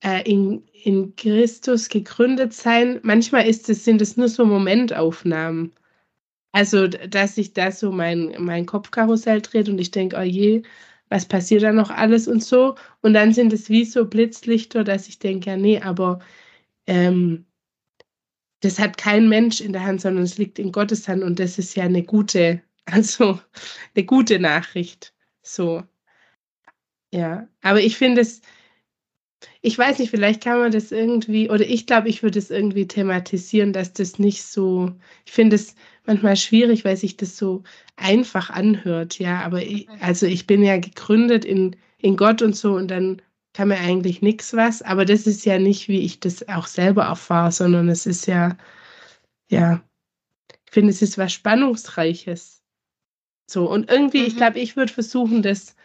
äh, 0.02 0.24
in, 0.30 0.64
in 0.84 1.16
Christus 1.16 1.90
gegründet 1.90 2.54
sein, 2.54 3.00
manchmal 3.04 3.48
ist 3.48 3.70
es, 3.70 3.86
sind 3.86 4.02
es 4.02 4.18
nur 4.18 4.30
so 4.30 4.46
Momentaufnahmen. 4.46 5.74
Also, 6.54 6.88
dass 6.88 7.36
sich 7.36 7.54
da 7.54 7.72
so 7.72 7.92
mein, 7.92 8.36
mein 8.40 8.66
Kopfkarussell 8.66 9.42
dreht 9.42 9.70
und 9.70 9.80
ich 9.80 9.92
denke, 9.92 10.18
oh 10.18 10.22
je, 10.22 10.64
was 11.10 11.26
passiert 11.28 11.64
da 11.64 11.72
noch 11.74 11.90
alles 11.92 12.28
und 12.28 12.44
so. 12.44 12.76
Und 13.02 13.14
dann 13.14 13.34
sind 13.34 13.54
es 13.54 13.70
wie 13.70 13.86
so 13.86 14.06
Blitzlichter, 14.06 14.84
dass 14.84 15.08
ich 15.08 15.20
denke, 15.20 15.52
ja, 15.52 15.58
nee, 15.58 15.80
aber 15.82 16.20
ähm, 16.88 17.46
das 18.62 18.80
hat 18.80 18.98
kein 18.98 19.30
Mensch 19.30 19.62
in 19.62 19.74
der 19.74 19.84
Hand, 19.86 20.02
sondern 20.02 20.24
es 20.24 20.38
liegt 20.38 20.60
in 20.60 20.72
Gottes 20.72 21.08
Hand 21.08 21.24
und 21.24 21.40
das 21.40 21.58
ist 21.60 21.76
ja 21.76 21.84
eine 21.86 22.04
gute, 22.04 22.62
also 22.86 23.40
eine 23.96 24.06
gute 24.06 24.40
Nachricht. 24.40 25.14
So. 25.44 25.84
Ja, 27.14 27.48
aber 27.62 27.82
ich 27.82 27.98
finde 27.98 28.22
es, 28.22 28.42
ich 29.62 29.78
weiß 29.78 30.00
nicht, 30.00 30.10
vielleicht 30.12 30.44
kann 30.44 30.60
man 30.60 30.72
das 30.72 30.92
irgendwie, 30.92 31.50
oder 31.50 31.66
ich 31.68 31.86
glaube, 31.86 32.10
ich 32.10 32.24
würde 32.24 32.40
es 32.40 32.50
irgendwie 32.50 32.88
thematisieren, 32.88 33.74
dass 33.74 33.94
das 33.94 34.20
nicht 34.20 34.44
so, 34.44 34.92
ich 35.26 35.32
finde 35.32 35.56
es 35.56 35.76
manchmal 36.06 36.36
schwierig, 36.36 36.86
weil 36.86 36.98
sich 36.98 37.18
das 37.18 37.38
so 37.38 37.64
einfach 37.96 38.50
anhört, 38.50 39.20
ja, 39.20 39.42
aber 39.42 39.62
ich, 39.62 39.88
mhm. 39.88 39.96
also 40.02 40.26
ich 40.26 40.48
bin 40.48 40.64
ja 40.64 40.78
gegründet 40.78 41.46
in, 41.46 41.76
in 41.98 42.18
Gott 42.18 42.42
und 42.42 42.56
so 42.56 42.74
und 42.76 42.90
dann 42.90 43.22
kann 43.54 43.68
mir 43.68 43.80
eigentlich 43.80 44.22
nichts 44.22 44.54
was, 44.54 44.82
aber 44.82 45.06
das 45.06 45.28
ist 45.28 45.46
ja 45.46 45.60
nicht, 45.60 45.88
wie 45.90 46.00
ich 46.02 46.20
das 46.20 46.48
auch 46.48 46.68
selber 46.68 47.04
erfahre, 47.04 47.52
sondern 47.52 47.90
es 47.90 48.06
ist 48.06 48.26
ja, 48.28 48.58
ja, 49.50 49.84
ich 50.66 50.72
finde, 50.72 50.92
es 50.92 51.02
ist 51.02 51.18
was 51.18 51.34
Spannungsreiches. 51.34 52.64
So, 53.50 53.70
und 53.70 53.92
irgendwie, 53.92 54.22
mhm. 54.22 54.28
ich 54.28 54.38
glaube, 54.38 54.60
ich 54.60 54.78
würde 54.78 54.94
versuchen, 54.94 55.42
das, 55.42 55.76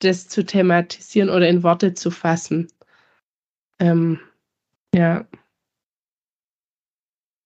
das 0.00 0.28
zu 0.28 0.44
thematisieren 0.44 1.30
oder 1.30 1.48
in 1.48 1.62
Worte 1.62 1.94
zu 1.94 2.10
fassen. 2.10 2.72
Ähm, 3.78 4.20
ja. 4.94 5.26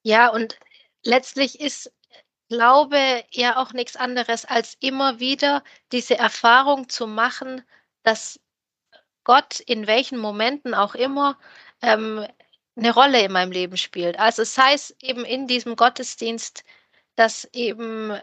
Ja, 0.04 0.28
und 0.28 0.58
letztlich 1.04 1.60
ist 1.60 1.92
Glaube 2.48 3.24
ja 3.30 3.58
auch 3.58 3.74
nichts 3.74 3.96
anderes, 3.96 4.46
als 4.46 4.78
immer 4.80 5.20
wieder 5.20 5.62
diese 5.92 6.16
Erfahrung 6.16 6.88
zu 6.88 7.06
machen, 7.06 7.62
dass 8.04 8.40
Gott 9.24 9.60
in 9.60 9.86
welchen 9.86 10.18
Momenten 10.18 10.72
auch 10.72 10.94
immer 10.94 11.38
ähm, 11.82 12.26
eine 12.74 12.94
Rolle 12.94 13.20
in 13.22 13.32
meinem 13.32 13.52
Leben 13.52 13.76
spielt. 13.76 14.18
Also 14.18 14.42
es 14.42 14.56
eben 15.02 15.26
in 15.26 15.46
diesem 15.46 15.76
Gottesdienst, 15.76 16.64
dass 17.16 17.44
eben 17.52 18.18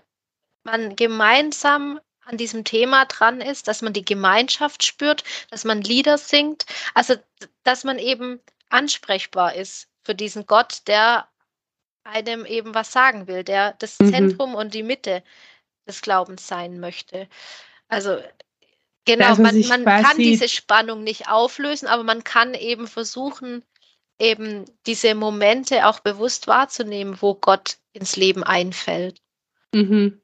man 0.64 0.96
gemeinsam 0.96 2.00
an 2.26 2.38
diesem 2.38 2.64
Thema 2.64 3.06
dran 3.06 3.40
ist, 3.40 3.68
dass 3.68 3.82
man 3.82 3.94
die 3.94 4.06
Gemeinschaft 4.06 4.84
spürt, 4.84 5.24
dass 5.52 5.64
man 5.64 5.82
Lieder 5.82 6.18
singt, 6.18 6.66
also 6.94 7.16
dass 7.64 7.84
man 7.84 8.00
eben 8.00 8.40
ansprechbar 8.70 9.56
ist 9.56 9.88
für 10.04 10.16
diesen 10.16 10.46
Gott, 10.46 10.82
der 10.88 11.28
einem 12.04 12.46
eben 12.46 12.76
was 12.76 12.92
sagen 12.92 13.28
will, 13.28 13.44
der 13.44 13.74
das 13.80 14.00
mhm. 14.00 14.12
Zentrum 14.12 14.56
und 14.56 14.74
die 14.74 14.84
Mitte 14.84 15.24
des 15.88 16.02
Glaubens 16.02 16.48
sein 16.48 16.80
möchte. 16.80 17.28
Also 17.88 18.20
genau, 19.06 19.36
man, 19.36 19.60
man 19.68 19.86
kann 19.86 20.18
diese 20.18 20.50
Spannung 20.50 21.04
nicht 21.04 21.30
auflösen, 21.30 21.88
aber 21.88 22.04
man 22.04 22.24
kann 22.24 22.54
eben 22.54 22.88
versuchen, 22.88 23.64
eben 24.20 24.66
diese 24.86 25.14
Momente 25.16 25.88
auch 25.88 26.00
bewusst 26.00 26.48
wahrzunehmen, 26.48 27.18
wo 27.22 27.36
Gott 27.36 27.78
ins 27.94 28.16
Leben 28.16 28.44
einfällt. 28.44 29.22
Mhm. 29.74 30.22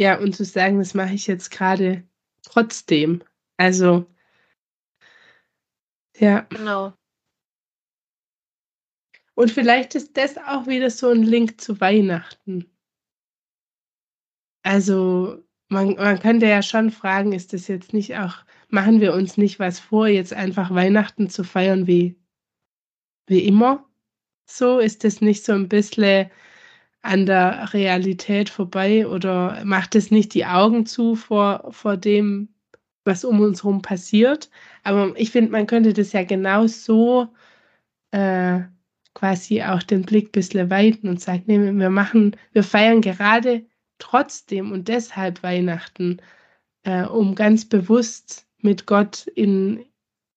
Ja, 0.00 0.18
und 0.18 0.34
zu 0.34 0.44
sagen, 0.44 0.78
das 0.78 0.94
mache 0.94 1.14
ich 1.14 1.26
jetzt 1.26 1.50
gerade 1.50 2.06
trotzdem. 2.42 3.22
Also, 3.56 4.06
ja. 6.16 6.40
Genau. 6.50 6.94
Und 9.34 9.50
vielleicht 9.50 9.94
ist 9.94 10.16
das 10.16 10.36
auch 10.38 10.66
wieder 10.66 10.90
so 10.90 11.10
ein 11.10 11.22
Link 11.22 11.60
zu 11.60 11.80
Weihnachten. 11.80 12.70
Also, 14.62 15.44
man, 15.68 15.94
man 15.94 16.20
könnte 16.20 16.46
ja 16.46 16.62
schon 16.62 16.90
fragen, 16.90 17.32
ist 17.32 17.52
das 17.52 17.68
jetzt 17.68 17.92
nicht 17.92 18.16
auch, 18.16 18.44
machen 18.68 19.00
wir 19.00 19.12
uns 19.12 19.36
nicht 19.36 19.58
was 19.58 19.80
vor, 19.80 20.06
jetzt 20.06 20.32
einfach 20.32 20.72
Weihnachten 20.72 21.28
zu 21.28 21.44
feiern 21.44 21.86
wie, 21.86 22.16
wie 23.26 23.44
immer? 23.46 23.88
So 24.46 24.78
ist 24.78 25.04
das 25.04 25.20
nicht 25.20 25.44
so 25.44 25.52
ein 25.52 25.68
bisschen 25.68 26.30
an 27.04 27.26
der 27.26 27.74
Realität 27.74 28.48
vorbei 28.48 29.06
oder 29.06 29.62
macht 29.64 29.94
es 29.94 30.10
nicht 30.10 30.32
die 30.32 30.46
Augen 30.46 30.86
zu 30.86 31.16
vor, 31.16 31.66
vor 31.70 31.98
dem, 31.98 32.48
was 33.04 33.24
um 33.24 33.40
uns 33.40 33.62
herum 33.62 33.82
passiert. 33.82 34.50
Aber 34.84 35.12
ich 35.16 35.30
finde, 35.30 35.52
man 35.52 35.66
könnte 35.66 35.92
das 35.92 36.12
ja 36.12 36.24
genau 36.24 36.66
so 36.66 37.28
äh, 38.12 38.60
quasi 39.12 39.62
auch 39.62 39.82
den 39.82 40.02
Blick 40.02 40.28
ein 40.28 40.32
bisschen 40.32 40.70
weiten 40.70 41.08
und 41.08 41.20
sagen, 41.20 41.44
nee, 41.46 41.58
wir 41.58 41.90
machen, 41.90 42.36
wir 42.52 42.64
feiern 42.64 43.02
gerade 43.02 43.66
trotzdem 43.98 44.72
und 44.72 44.88
deshalb 44.88 45.42
Weihnachten, 45.42 46.22
äh, 46.84 47.04
um 47.04 47.34
ganz 47.34 47.68
bewusst 47.68 48.46
mit 48.58 48.86
Gott 48.86 49.26
in, 49.26 49.84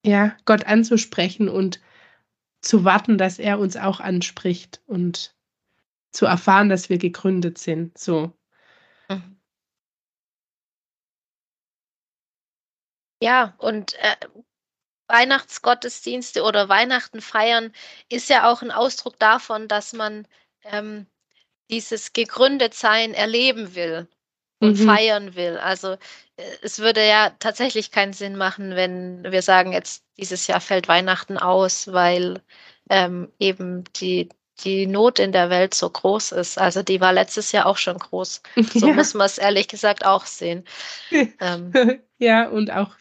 ja, 0.05 0.35
Gott 0.43 0.65
anzusprechen 0.67 1.47
und 1.47 1.79
zu 2.61 2.83
warten, 2.83 3.17
dass 3.17 3.39
er 3.39 3.57
uns 3.59 3.77
auch 3.77 4.01
anspricht 4.01 4.81
und 4.85 5.36
zu 6.17 6.25
erfahren, 6.25 6.67
dass 6.67 6.89
wir 6.89 6.97
gegründet 6.97 7.59
sind. 7.59 7.95
So. 7.95 8.33
Mhm. 9.07 9.39
Ja, 13.21 13.53
und 13.59 13.93
äh, 13.99 14.15
Weihnachtsgottesdienste 15.07 16.41
oder 16.41 16.69
Weihnachten 16.69 17.21
feiern 17.21 17.71
ist 18.09 18.29
ja 18.29 18.51
auch 18.51 18.63
ein 18.63 18.71
Ausdruck 18.71 19.19
davon, 19.19 19.67
dass 19.67 19.93
man 19.93 20.27
ähm, 20.63 21.05
dieses 21.69 22.13
Gegründetsein 22.13 23.13
erleben 23.13 23.75
will 23.75 24.07
und 24.59 24.79
mhm. 24.79 24.85
feiern 24.87 25.35
will. 25.35 25.59
Also 25.59 25.97
äh, 26.37 26.57
es 26.63 26.79
würde 26.79 27.05
ja 27.07 27.29
tatsächlich 27.37 27.91
keinen 27.91 28.13
Sinn 28.13 28.37
machen, 28.37 28.75
wenn 28.75 29.23
wir 29.23 29.43
sagen, 29.43 29.71
jetzt 29.71 30.03
dieses 30.17 30.47
Jahr 30.47 30.61
fällt 30.61 30.87
Weihnachten 30.87 31.37
aus, 31.37 31.93
weil 31.93 32.41
ähm, 32.89 33.31
eben 33.37 33.83
die 33.93 34.29
die 34.63 34.87
Not 34.87 35.19
in 35.19 35.31
der 35.31 35.49
Welt 35.49 35.73
so 35.73 35.89
groß 35.89 36.31
ist. 36.33 36.57
Also 36.57 36.83
die 36.83 36.99
war 36.99 37.13
letztes 37.13 37.51
Jahr 37.51 37.65
auch 37.65 37.77
schon 37.77 37.97
groß. 37.97 38.41
So 38.73 38.87
ja. 38.87 38.93
muss 38.93 39.13
man 39.13 39.25
es 39.25 39.37
ehrlich 39.37 39.67
gesagt 39.67 40.05
auch 40.05 40.25
sehen. 40.25 40.65
ähm. 41.39 42.01
Ja, 42.17 42.47
und 42.47 42.71
auch 42.71 42.95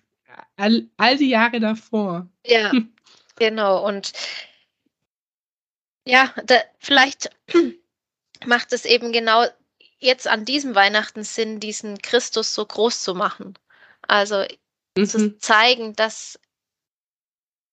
all, 0.56 0.86
all 0.96 1.16
die 1.16 1.30
Jahre 1.30 1.60
davor. 1.60 2.26
Ja, 2.44 2.72
genau. 3.36 3.86
Und 3.86 4.12
ja, 6.06 6.32
da, 6.44 6.56
vielleicht 6.78 7.30
macht 8.46 8.72
es 8.72 8.84
eben 8.84 9.12
genau 9.12 9.46
jetzt 9.98 10.28
an 10.28 10.44
diesem 10.44 10.74
Weihnachten 10.74 11.24
Sinn, 11.24 11.60
diesen 11.60 11.98
Christus 11.98 12.54
so 12.54 12.64
groß 12.64 13.02
zu 13.02 13.14
machen. 13.14 13.58
Also 14.06 14.44
mhm. 14.96 15.06
zu 15.06 15.38
zeigen, 15.38 15.94
dass 15.96 16.38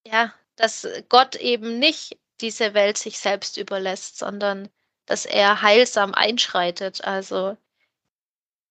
ja, 0.05 0.33
dass 0.55 0.87
Gott 1.09 1.35
eben 1.35 1.79
nicht 1.79 2.17
diese 2.41 2.73
Welt 2.73 2.97
sich 2.97 3.19
selbst 3.19 3.57
überlässt, 3.57 4.17
sondern 4.17 4.69
dass 5.05 5.25
er 5.25 5.61
heilsam 5.61 6.13
einschreitet. 6.13 7.03
Also 7.03 7.57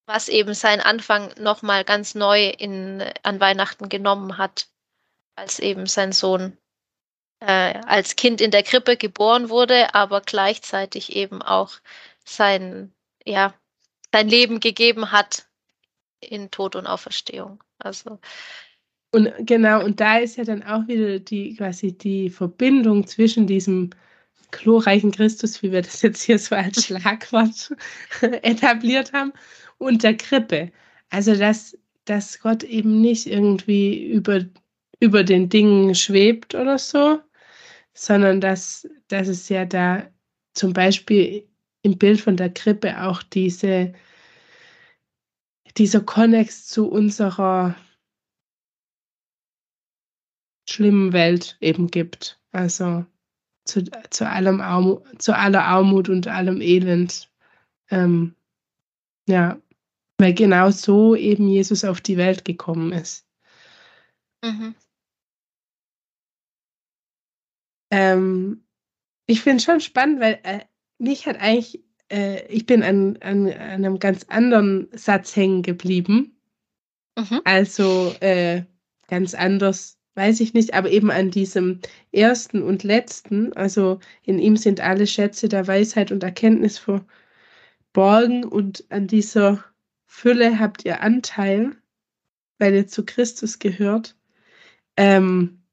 was 0.05 0.27
eben 0.27 0.53
sein 0.53 0.81
Anfang 0.81 1.33
nochmal 1.39 1.83
ganz 1.83 2.15
neu 2.15 2.49
in, 2.49 3.03
an 3.23 3.39
Weihnachten 3.39 3.89
genommen 3.89 4.37
hat, 4.37 4.67
als 5.35 5.59
eben 5.59 5.87
sein 5.87 6.11
Sohn 6.11 6.57
äh, 7.39 7.79
als 7.85 8.15
Kind 8.15 8.41
in 8.41 8.51
der 8.51 8.63
Krippe 8.63 8.97
geboren 8.97 9.49
wurde, 9.49 9.93
aber 9.93 10.21
gleichzeitig 10.21 11.15
eben 11.15 11.41
auch 11.41 11.73
sein, 12.23 12.93
ja, 13.25 13.53
sein 14.11 14.29
Leben 14.29 14.59
gegeben 14.59 15.11
hat 15.11 15.45
in 16.21 16.51
Tod 16.51 16.75
und 16.75 16.87
Auferstehung. 16.87 17.61
Also 17.79 18.19
und 19.13 19.31
genau, 19.41 19.83
und 19.85 19.99
da 19.99 20.17
ist 20.17 20.37
ja 20.37 20.43
dann 20.43 20.63
auch 20.63 20.87
wieder 20.87 21.19
die 21.19 21.55
quasi 21.55 21.95
die 21.95 22.31
Verbindung 22.31 23.05
zwischen 23.05 23.45
diesem 23.45 23.91
glorreichen 24.51 25.11
Christus, 25.11 25.61
wie 25.61 25.71
wir 25.71 25.83
das 25.83 26.01
jetzt 26.01 26.23
hier 26.23 26.39
so 26.39 26.55
als 26.55 26.85
Schlagwort 26.85 27.75
etabliert 28.21 29.13
haben, 29.13 29.31
und 29.77 30.03
der 30.03 30.17
Krippe. 30.17 30.71
Also, 31.11 31.35
dass, 31.35 31.77
dass 32.05 32.39
Gott 32.39 32.63
eben 32.63 33.01
nicht 33.01 33.27
irgendwie 33.27 34.11
über, 34.11 34.41
über 34.99 35.23
den 35.23 35.47
Dingen 35.49 35.93
schwebt 35.93 36.55
oder 36.55 36.79
so, 36.79 37.19
sondern 37.93 38.41
dass, 38.41 38.87
dass 39.09 39.27
es 39.27 39.47
ja 39.49 39.65
da 39.65 40.09
zum 40.53 40.73
Beispiel 40.73 41.47
im 41.83 41.97
Bild 41.99 42.19
von 42.21 42.37
der 42.37 42.49
Krippe 42.51 42.99
auch 43.03 43.21
diese, 43.21 43.93
dieser 45.77 46.01
Konnex 46.01 46.67
zu 46.67 46.89
unserer 46.89 47.75
schlimmen 50.73 51.13
Welt 51.13 51.57
eben 51.61 51.87
gibt. 51.87 52.41
Also 52.51 53.05
zu, 53.65 53.83
zu, 54.09 54.27
allem 54.27 54.59
Armut, 54.59 55.03
zu 55.21 55.35
aller 55.35 55.63
Armut 55.63 56.09
und 56.09 56.27
allem 56.27 56.61
Elend. 56.61 57.31
Ähm, 57.89 58.35
ja, 59.27 59.61
weil 60.17 60.33
genau 60.33 60.71
so 60.71 61.15
eben 61.15 61.47
Jesus 61.47 61.83
auf 61.85 62.01
die 62.01 62.17
Welt 62.17 62.43
gekommen 62.43 62.91
ist. 62.91 63.27
Mhm. 64.43 64.75
Ähm, 67.91 68.65
ich 69.27 69.41
finde 69.41 69.57
es 69.57 69.63
schon 69.63 69.79
spannend, 69.79 70.19
weil 70.19 70.39
äh, 70.43 70.59
mich 70.97 71.27
hat 71.27 71.39
eigentlich, 71.39 71.83
äh, 72.11 72.45
ich 72.47 72.65
bin 72.65 72.83
an, 72.83 73.17
an, 73.17 73.47
an, 73.47 73.53
einem 73.53 73.99
ganz 73.99 74.25
anderen 74.27 74.89
Satz 74.91 75.35
hängen 75.35 75.61
geblieben. 75.61 76.35
Mhm. 77.17 77.41
Also 77.45 78.13
äh, 78.19 78.63
ganz 79.07 79.35
anders 79.35 79.99
weiß 80.15 80.39
ich 80.41 80.53
nicht, 80.53 80.73
aber 80.73 80.91
eben 80.91 81.11
an 81.11 81.31
diesem 81.31 81.79
ersten 82.11 82.61
und 82.61 82.83
letzten, 82.83 83.53
also 83.53 83.99
in 84.23 84.39
ihm 84.39 84.57
sind 84.57 84.79
alle 84.81 85.07
Schätze 85.07 85.49
der 85.49 85.67
Weisheit 85.67 86.11
und 86.11 86.23
Erkenntnis 86.23 86.77
verborgen 86.77 88.43
und 88.45 88.85
an 88.89 89.07
dieser 89.07 89.63
Fülle 90.05 90.59
habt 90.59 90.85
ihr 90.85 91.01
Anteil, 91.01 91.75
weil 92.59 92.75
ihr 92.75 92.87
zu 92.87 93.05
Christus 93.05 93.59
gehört. 93.59 94.15
Ähm, 94.97 95.63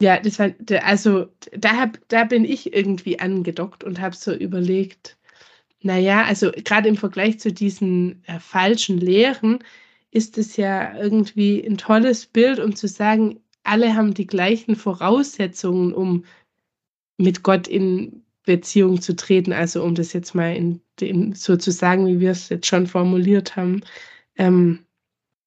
ja, 0.00 0.20
das 0.20 0.38
war, 0.38 0.50
also 0.82 1.26
da, 1.52 1.76
hab, 1.76 1.98
da 2.08 2.24
bin 2.24 2.44
ich 2.44 2.74
irgendwie 2.74 3.18
angedockt 3.18 3.82
und 3.82 4.00
habe 4.00 4.14
so 4.14 4.32
überlegt, 4.34 5.18
naja, 5.80 6.24
also 6.24 6.52
gerade 6.52 6.88
im 6.88 6.96
Vergleich 6.96 7.40
zu 7.40 7.52
diesen 7.52 8.22
äh, 8.26 8.38
falschen 8.40 8.98
Lehren, 8.98 9.60
ist 10.16 10.38
es 10.38 10.56
ja 10.56 10.96
irgendwie 10.98 11.62
ein 11.66 11.76
tolles 11.78 12.26
Bild, 12.26 12.58
um 12.60 12.74
zu 12.74 12.88
sagen, 12.88 13.40
alle 13.64 13.94
haben 13.96 14.14
die 14.14 14.26
gleichen 14.26 14.76
Voraussetzungen, 14.76 15.92
um 15.94 16.24
mit 17.18 17.42
Gott 17.42 17.68
in 17.68 18.24
Beziehung 18.44 19.00
zu 19.00 19.14
treten. 19.16 19.52
Also 19.52 19.82
um 19.84 19.94
das 19.94 20.12
jetzt 20.12 20.34
mal 20.34 20.54
in 20.56 20.80
dem, 21.00 21.34
so 21.34 21.56
zu 21.56 21.70
sagen, 21.72 22.06
wie 22.06 22.20
wir 22.20 22.30
es 22.32 22.48
jetzt 22.48 22.66
schon 22.66 22.86
formuliert 22.86 23.56
haben. 23.56 23.82
Ähm, 24.36 24.80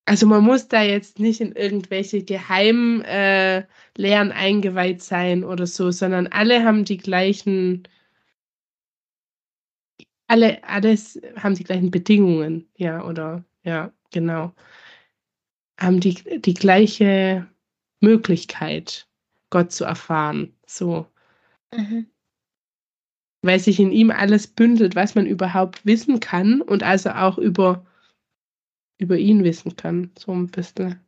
Also 0.06 0.28
man 0.28 0.44
muss 0.44 0.68
da 0.68 0.82
jetzt 0.84 1.20
nicht 1.20 1.40
in 1.42 1.54
irgendwelche 1.54 2.24
geheimen 2.24 3.02
äh, 3.04 3.66
eingeweiht 3.98 5.02
sein 5.04 5.44
oder 5.44 5.68
so, 5.68 5.92
sondern 5.92 6.28
alle 6.28 6.64
haben 6.66 6.84
die 6.86 6.98
gleichen, 6.98 7.84
alle, 10.28 10.64
alles 10.64 11.20
haben 11.36 11.56
die 11.56 11.64
gleichen 11.64 11.92
Bedingungen, 11.92 12.70
ja, 12.78 13.04
oder 13.06 13.44
ja, 13.64 13.92
genau. 14.12 14.54
Haben 15.80 16.00
die, 16.00 16.42
die 16.42 16.54
gleiche 16.54 17.48
Möglichkeit, 18.02 19.08
Gott 19.50 19.72
zu 19.72 19.86
erfahren. 19.86 20.56
So. 20.66 21.08
Mhm. 21.74 22.10
Weil 23.42 23.60
sich 23.60 23.80
in 23.80 23.92
ihm 23.92 24.12
alles 24.12 24.48
bündelt, 24.48 24.96
was 24.96 25.16
man 25.16 25.26
überhaupt 25.26 25.86
wissen 25.86 26.20
kann 26.20 26.62
und 26.62 26.84
also 26.84 27.12
auch 27.12 27.38
über 27.38 27.86
über 29.00 29.18
ihn 29.18 29.44
wissen 29.44 29.76
kann, 29.76 30.12
so 30.18 30.34
ein 30.34 30.48
bisschen. 30.48 31.00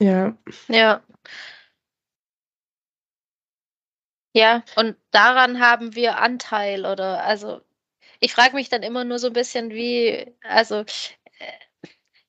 Ja. 0.00 0.36
Ja. 0.68 1.02
Ja, 4.34 4.62
und 4.76 4.96
daran 5.10 5.60
haben 5.60 5.94
wir 5.94 6.18
Anteil 6.18 6.86
oder 6.86 7.22
also 7.24 7.60
ich 8.22 8.32
frage 8.34 8.54
mich 8.54 8.68
dann 8.68 8.84
immer 8.84 9.02
nur 9.02 9.18
so 9.18 9.26
ein 9.26 9.32
bisschen 9.32 9.70
wie, 9.70 10.32
also 10.42 10.76
äh, 11.38 11.58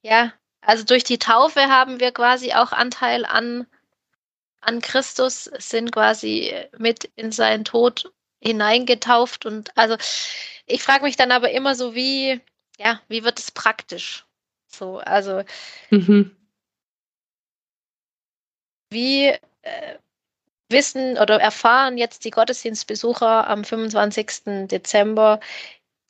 ja, 0.02 0.34
also 0.62 0.84
durch 0.84 1.04
die 1.04 1.20
Taufe 1.20 1.62
haben 1.68 2.00
wir 2.00 2.12
quasi 2.12 2.54
auch 2.54 2.72
Anteil 2.72 3.26
an, 3.26 3.68
an 4.60 4.82
Christus, 4.82 5.44
sind 5.60 5.92
quasi 5.92 6.52
mit 6.80 7.06
in 7.16 7.32
seinen 7.32 7.64
Tod 7.64 8.12
hineingetauft 8.42 9.46
und 9.46 9.78
also 9.78 9.96
ich 10.66 10.82
frage 10.82 11.04
mich 11.04 11.16
dann 11.16 11.32
aber 11.32 11.52
immer 11.52 11.76
so, 11.76 11.94
wie, 11.94 12.42
ja, 12.80 13.00
wie 13.08 13.24
wird 13.24 13.38
es 13.38 13.52
praktisch? 13.52 14.26
So, 14.68 14.98
also 14.98 15.44
Mhm. 15.92 16.36
wie 18.90 19.28
äh, 19.62 19.98
wissen 20.70 21.18
oder 21.18 21.40
erfahren 21.40 21.98
jetzt 21.98 22.26
die 22.26 22.32
Gottesdienstbesucher 22.32 23.48
am 23.48 23.64
25. 23.64 24.68
Dezember, 24.68 25.40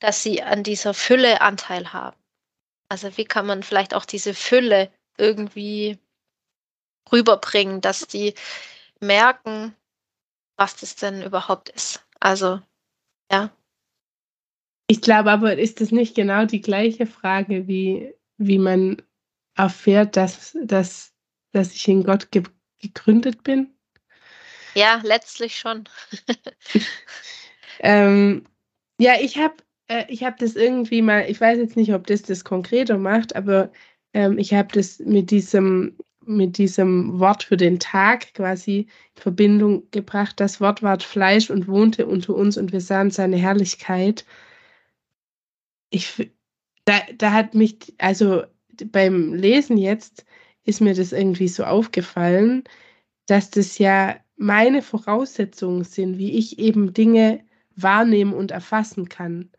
dass 0.04 0.22
sie 0.22 0.42
an 0.42 0.62
dieser 0.62 0.92
Fülle 0.92 1.40
Anteil 1.40 1.94
haben? 1.94 2.16
Also 2.90 3.16
wie 3.16 3.24
kann 3.24 3.46
man 3.46 3.62
vielleicht 3.62 3.94
auch 3.94 4.04
diese 4.04 4.34
Fülle 4.34 4.92
irgendwie 5.16 5.98
rüberbringen, 7.10 7.80
dass 7.80 8.06
die 8.06 8.34
merken, 9.00 9.74
was 10.56 10.76
das 10.76 10.96
denn 10.96 11.22
überhaupt 11.22 11.70
ist? 11.70 12.04
Also, 12.20 12.60
ja. 13.32 13.50
Ich 14.88 15.00
glaube 15.00 15.30
aber, 15.30 15.56
ist 15.56 15.80
das 15.80 15.90
nicht 15.90 16.14
genau 16.14 16.44
die 16.44 16.60
gleiche 16.60 17.06
Frage, 17.06 17.66
wie, 17.66 18.14
wie 18.36 18.58
man 18.58 19.00
erfährt, 19.56 20.16
dass, 20.16 20.54
dass, 20.62 21.14
dass 21.52 21.72
ich 21.72 21.88
in 21.88 22.04
Gott 22.04 22.30
ge 22.30 22.42
gegründet 22.78 23.42
bin? 23.42 23.74
Ja, 24.74 25.00
letztlich 25.02 25.58
schon. 25.58 25.88
ähm, 27.78 28.46
ja, 28.98 29.14
ich 29.18 29.38
habe 29.38 29.54
äh, 29.88 30.04
ich 30.08 30.24
hab 30.24 30.38
das 30.38 30.56
irgendwie 30.56 31.02
mal, 31.02 31.26
ich 31.28 31.40
weiß 31.40 31.58
jetzt 31.58 31.76
nicht, 31.76 31.92
ob 31.94 32.06
das 32.06 32.22
das 32.22 32.44
konkreter 32.44 32.98
macht, 32.98 33.36
aber 33.36 33.70
ähm, 34.12 34.38
ich 34.38 34.54
habe 34.54 34.68
das 34.72 34.98
mit 35.00 35.30
diesem, 35.30 35.96
mit 36.24 36.58
diesem 36.58 37.18
Wort 37.18 37.42
für 37.44 37.56
den 37.56 37.78
Tag 37.78 38.34
quasi 38.34 38.86
in 39.14 39.22
Verbindung 39.22 39.90
gebracht. 39.90 40.40
Das 40.40 40.60
Wort 40.60 40.82
ward 40.82 41.02
Fleisch 41.02 41.50
und 41.50 41.68
wohnte 41.68 42.06
unter 42.06 42.34
uns 42.34 42.56
und 42.56 42.72
wir 42.72 42.80
sahen 42.80 43.10
seine 43.10 43.36
Herrlichkeit 43.36 44.24
ich, 45.94 46.30
da, 46.84 47.00
da 47.16 47.32
hat 47.32 47.54
mich, 47.54 47.94
also 47.98 48.44
beim 48.86 49.34
Lesen 49.34 49.76
jetzt 49.76 50.24
ist 50.64 50.80
mir 50.80 50.94
das 50.94 51.12
irgendwie 51.12 51.48
so 51.48 51.64
aufgefallen, 51.64 52.64
dass 53.26 53.50
das 53.50 53.78
ja 53.78 54.16
meine 54.36 54.82
Voraussetzungen 54.82 55.84
sind, 55.84 56.18
wie 56.18 56.32
ich 56.36 56.58
eben 56.58 56.92
Dinge 56.92 57.44
wahrnehmen 57.76 58.34
und 58.34 58.50
erfassen 58.50 59.08
kann. 59.08 59.50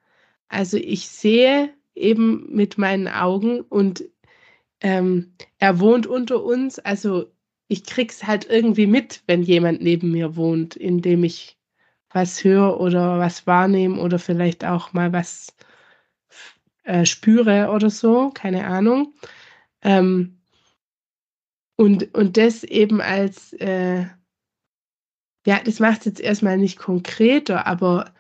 Also 0.48 0.78
ich 0.78 1.08
sehe 1.08 1.74
eben 1.96 2.54
mit 2.54 2.78
meinen 2.78 3.08
Augen 3.08 3.62
und 3.62 4.04
ähm, 4.82 5.34
er 5.58 5.80
wohnt 5.80 6.08
unter 6.08 6.44
uns, 6.44 6.80
also 6.80 7.32
ich 7.68 7.84
krieg's 7.84 8.26
halt 8.26 8.48
irgendwie 8.50 8.88
mit, 8.88 9.24
wenn 9.28 9.42
jemand 9.42 9.82
neben 9.82 10.12
mir 10.12 10.36
wohnt, 10.36 10.76
indem 10.76 11.24
ich 11.24 11.58
was 12.10 12.44
höre 12.44 12.80
oder 12.80 13.20
was 13.20 13.48
wahrnehme 13.48 14.00
oder 14.00 14.20
vielleicht 14.20 14.64
auch 14.64 14.94
mal 14.94 15.12
was 15.12 15.56
äh, 16.84 17.06
spüre 17.06 17.72
oder 17.72 17.90
so, 17.90 18.32
keine 18.34 18.66
Ahnung. 18.68 19.14
Ähm, 19.82 20.40
und, 21.78 22.14
und 22.14 22.38
das 22.38 22.64
eben 22.64 23.02
als, 23.02 23.54
äh, 23.54 24.06
ja, 25.46 25.60
das 25.64 25.80
macht 25.80 26.00
es 26.00 26.06
jetzt 26.06 26.20
erstmal 26.22 26.58
nicht 26.58 26.78
konkreter, 26.78 27.68
aber 27.68 28.15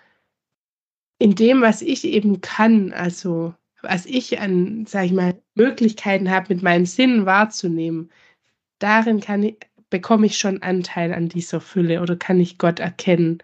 in 1.20 1.36
dem, 1.36 1.62
was 1.62 1.82
ich 1.82 2.04
eben 2.06 2.42
kann, 2.42 2.94
also 2.94 3.54
was 3.82 4.06
ich 4.06 4.40
an, 4.40 4.86
sag 4.88 5.06
ich 5.06 5.12
mal, 5.12 5.42
Möglichkeiten 5.54 6.30
habe, 6.30 6.54
mit 6.54 6.64
meinen 6.64 6.86
Sinnen 6.86 7.26
wahrzunehmen, 7.26 8.12
darin 8.80 9.20
kann 9.22 9.44
ich, 9.44 9.58
bekomme 9.90 10.26
ich 10.26 10.38
schon 10.38 10.62
Anteil 10.62 11.14
an 11.14 11.30
dieser 11.30 11.62
Fülle 11.62 12.02
oder 12.02 12.16
kann 12.16 12.40
ich 12.40 12.58
Gott 12.58 12.80
erkennen. 12.80 13.40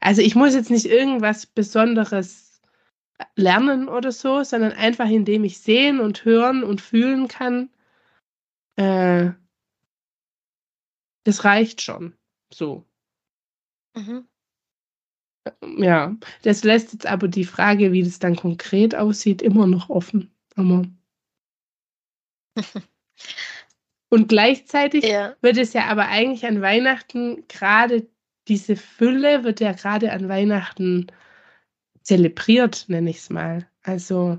Also 0.00 0.22
ich 0.22 0.34
muss 0.34 0.54
jetzt 0.54 0.70
nicht 0.70 0.86
irgendwas 0.86 1.46
Besonderes 1.46 2.60
lernen 3.34 3.88
oder 3.88 4.12
so, 4.12 4.44
sondern 4.44 4.72
einfach 4.72 5.08
indem 5.08 5.44
ich 5.44 5.58
sehen 5.58 6.00
und 6.00 6.24
hören 6.24 6.62
und 6.62 6.80
fühlen 6.80 7.28
kann. 7.28 7.70
Äh, 8.76 9.32
das 11.24 11.44
reicht 11.44 11.82
schon. 11.82 12.14
So. 12.52 12.84
Mhm. 13.94 14.28
Ja, 15.78 16.16
das 16.42 16.64
lässt 16.64 16.92
jetzt 16.92 17.06
aber 17.06 17.28
die 17.28 17.44
Frage, 17.44 17.92
wie 17.92 18.02
das 18.02 18.18
dann 18.18 18.36
konkret 18.36 18.94
aussieht, 18.94 19.42
immer 19.42 19.66
noch 19.66 19.90
offen. 19.90 20.30
Aber 20.56 20.84
und 24.10 24.28
gleichzeitig 24.28 25.04
Ja. 25.04 25.34
wird 25.40 25.56
es 25.58 25.72
ja 25.72 25.86
aber 25.86 26.08
eigentlich 26.08 26.46
an 26.46 26.60
Weihnachten 26.60 27.44
gerade 27.48 28.06
diese 28.48 28.76
Fülle 28.76 29.44
wird 29.44 29.60
ja 29.60 29.72
gerade 29.72 30.10
an 30.12 30.28
Weihnachten 30.28 31.06
zelebriert, 32.02 32.86
nenne 32.88 33.10
ich 33.10 33.18
es 33.18 33.30
mal. 33.30 33.68
Also 33.82 34.38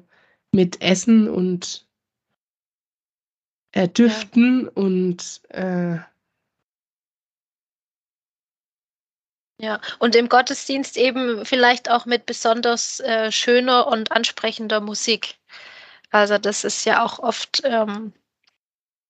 mit 0.52 0.82
Essen 0.82 1.30
und 1.30 1.88
äh, 3.72 3.88
Düften 3.88 4.67
und 4.67 5.41
äh, 5.50 5.98
Ja, 9.62 9.82
und 10.00 10.15
im 10.15 10.30
Gottesdienst 10.30 10.95
eben 10.95 11.45
vielleicht 11.45 11.89
auch 11.89 12.06
mit 12.06 12.26
besonders 12.26 13.02
äh, 13.02 13.30
schöner 13.30 13.88
und 13.88 14.12
ansprechender 14.12 14.80
Musik. 14.80 15.36
Also 16.12 16.38
das 16.38 16.63
ist 16.63 16.86
ja 16.86 17.04
auch 17.04 17.19
oft 17.19 17.62
ähm, 17.65 18.13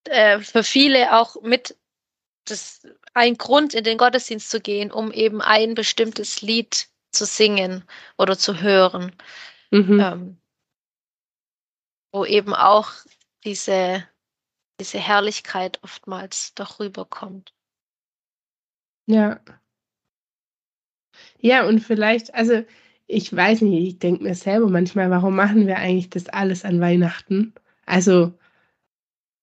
äh, 0.06 0.40
für 0.40 0.64
viele 0.64 1.16
auch 1.16 1.40
mit 1.44 1.78
das 2.46 2.82
ein 3.14 3.38
Grund, 3.38 3.76
in 3.76 3.84
den 3.84 4.00
Gottesdienst 4.00 4.50
zu 4.50 4.60
gehen, 4.60 4.92
um 4.92 5.12
eben 5.12 5.42
ein 5.42 5.76
bestimmtes 5.76 6.42
Lied 6.42 6.88
zu 7.12 7.26
singen 7.26 7.84
oder 8.18 8.36
zu 8.36 8.60
hören, 8.60 9.16
mhm. 9.70 10.00
ähm, 10.00 10.42
wo 12.12 12.26
eben 12.26 12.56
auch 12.56 12.92
diese, 13.44 14.04
diese 14.80 14.98
Herrlichkeit 14.98 15.80
oftmals 15.84 16.56
doch 16.56 16.80
rüberkommt. 16.80 17.54
Ja. 19.06 19.40
Ja, 21.42 21.66
und 21.68 21.80
vielleicht, 21.80 22.34
also 22.36 22.64
ich 23.08 23.34
weiß 23.36 23.62
nicht, 23.62 23.88
ich 23.88 24.00
denke 24.00 24.24
mir 24.24 24.36
selber 24.36 24.70
manchmal, 24.70 25.10
warum 25.10 25.36
machen 25.36 25.68
wir 25.68 25.78
eigentlich 25.78 26.10
das 26.10 26.28
alles 26.30 26.66
an 26.66 26.80
Weihnachten? 26.82 27.54
Also, 27.86 28.34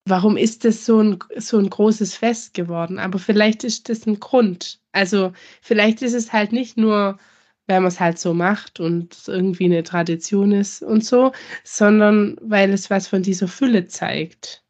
warum 0.06 0.36
ist 0.36 0.64
das 0.64 0.84
so 0.86 1.00
ein, 1.02 1.18
so 1.36 1.58
ein 1.58 1.68
großes 1.70 2.16
Fest 2.16 2.54
geworden? 2.54 2.98
Aber 2.98 3.18
vielleicht 3.18 3.64
ist 3.64 3.88
das 3.88 4.06
ein 4.06 4.20
Grund. 4.20 4.80
Also, 4.92 5.32
vielleicht 5.60 6.02
ist 6.02 6.14
es 6.14 6.32
halt 6.32 6.52
nicht 6.52 6.76
nur, 6.76 7.18
weil 7.66 7.80
man 7.80 7.88
es 7.88 8.00
halt 8.00 8.18
so 8.18 8.32
macht 8.34 8.80
und 8.80 9.16
irgendwie 9.26 9.64
eine 9.66 9.82
Tradition 9.82 10.52
ist 10.52 10.82
und 10.82 11.04
so, 11.04 11.32
sondern 11.64 12.36
weil 12.40 12.72
es 12.72 12.90
was 12.90 13.08
von 13.08 13.22
dieser 13.22 13.48
Fülle 13.48 13.86
zeigt 13.86 14.64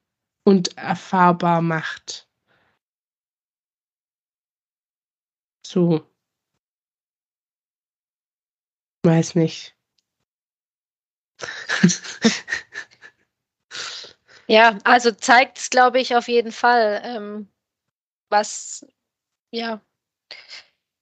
und 0.44 0.76
erfahrbar 0.78 1.62
macht. 1.62 2.28
So. 5.64 6.06
Weiß 9.06 9.36
nicht. 9.36 9.76
Ja, 14.48 14.78
also 14.84 15.10
zeigt 15.10 15.58
es, 15.58 15.70
glaube 15.70 16.00
ich, 16.00 16.14
auf 16.14 16.28
jeden 16.28 16.52
Fall, 16.52 17.02
ähm, 17.04 17.48
was, 18.28 18.86
ja, 19.50 19.80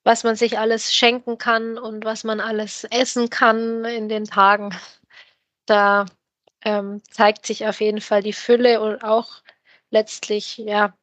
was 0.04 0.24
man 0.24 0.36
sich 0.36 0.58
alles 0.58 0.94
schenken 0.94 1.38
kann 1.38 1.78
und 1.78 2.04
was 2.04 2.24
man 2.24 2.40
alles 2.40 2.84
essen 2.84 3.30
kann 3.30 3.84
in 3.84 4.08
den 4.08 4.24
Tagen. 4.24 4.74
da 5.66 6.06
ähm, 6.64 7.02
zeigt 7.10 7.46
sich 7.46 7.66
auf 7.66 7.80
jeden 7.80 8.00
Fall 8.00 8.22
die 8.22 8.32
Fülle 8.32 8.80
und 8.80 9.04
auch 9.04 9.42
letztlich 9.90 10.58
ja 10.58 10.94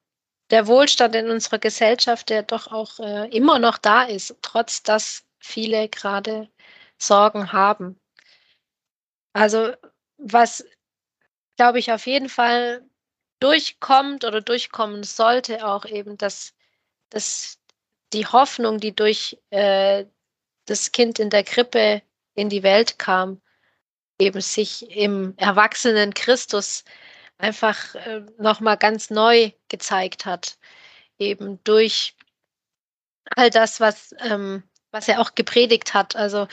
der 0.52 0.68
Wohlstand 0.68 1.16
in 1.16 1.30
unserer 1.30 1.60
Gesellschaft, 1.60 2.30
der 2.30 2.44
doch 2.44 2.68
auch 2.68 3.00
äh, 3.00 3.30
immer 3.30 3.60
noch 3.60 3.78
da 3.78 4.04
ist, 4.04 4.36
trotz 4.42 4.84
dass 4.84 5.26
viele 5.40 5.90
gerade 5.90 6.50
Sorgen 7.02 7.52
haben. 7.52 8.00
Also 9.34 9.74
was, 10.18 10.66
glaube 11.58 11.80
ich, 11.80 11.92
auf 11.92 12.06
jeden 12.06 12.30
Fall 12.30 12.84
durchkommt 13.40 14.24
oder 14.24 14.42
durchkommen 14.42 15.04
sollte, 15.04 15.66
auch 15.66 15.86
eben, 15.86 16.18
dass, 16.18 16.54
dass 17.10 17.60
die 18.14 18.28
Hoffnung, 18.28 18.80
die 18.80 18.96
durch 18.96 19.40
äh, 19.50 20.06
das 20.66 20.92
Kind 20.92 21.20
in 21.20 21.30
der 21.30 21.44
Krippe 21.44 22.02
in 22.36 22.50
die 22.50 22.64
Welt 22.64 23.00
kam, 23.00 23.42
eben 24.20 24.42
sich 24.42 24.90
im 24.92 25.34
erwachsenen 25.38 26.14
Christus 26.14 26.84
einfach 27.38 27.96
äh, 27.96 28.22
nochmal 28.38 28.78
ganz 28.78 29.10
neu 29.10 29.52
gezeigt 29.70 30.26
hat. 30.26 30.58
Eben 31.18 31.64
durch 31.64 32.16
all 33.36 33.50
das, 33.50 33.80
was, 33.80 34.14
ähm, 34.20 34.64
was 34.92 35.08
er 35.08 35.20
auch 35.20 35.36
gepredigt 35.36 35.94
hat. 35.94 36.16
Also 36.16 36.48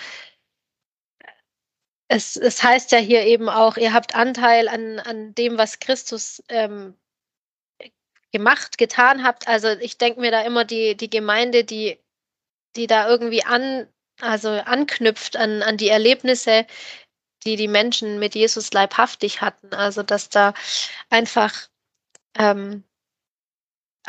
es, 2.09 2.37
es 2.37 2.62
heißt 2.62 2.90
ja 2.92 2.99
hier 2.99 3.25
eben 3.25 3.49
auch, 3.49 3.77
ihr 3.77 3.92
habt 3.92 4.14
Anteil 4.14 4.68
an, 4.68 4.99
an 4.99 5.35
dem, 5.35 5.59
was 5.59 5.79
Christus 5.79 6.42
ähm, 6.49 6.94
gemacht, 8.33 8.79
getan 8.79 9.23
habt. 9.23 9.47
Also 9.47 9.68
ich 9.68 9.99
denke 9.99 10.21
mir 10.21 10.31
da 10.31 10.40
immer 10.42 10.64
die, 10.64 10.97
die 10.97 11.11
Gemeinde, 11.11 11.64
die, 11.64 11.99
die 12.77 12.87
da 12.87 13.09
irgendwie 13.09 13.44
an, 13.44 13.87
also 14.21 14.49
anknüpft 14.49 15.37
an, 15.37 15.62
an 15.62 15.77
die 15.77 15.88
Erlebnisse, 15.88 16.66
die 17.44 17.57
die 17.57 17.68
Menschen 17.68 18.18
mit 18.18 18.35
Jesus 18.35 18.73
leibhaftig 18.73 19.42
hatten. 19.42 19.75
Also 19.75 20.03
dass 20.03 20.31
da 20.31 20.55
einfach 21.11 21.68
ähm, 22.38 22.85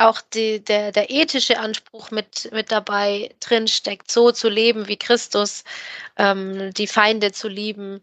auch 0.00 0.20
die, 0.20 0.64
der, 0.64 0.92
der 0.92 1.10
ethische 1.10 1.58
Anspruch 1.58 2.10
mit, 2.10 2.50
mit 2.52 2.72
dabei 2.72 3.34
drinsteckt, 3.40 4.10
so 4.10 4.32
zu 4.32 4.48
leben 4.48 4.88
wie 4.88 4.96
Christus, 4.96 5.64
ähm, 6.16 6.72
die 6.74 6.86
Feinde 6.86 7.32
zu 7.32 7.48
lieben, 7.48 8.02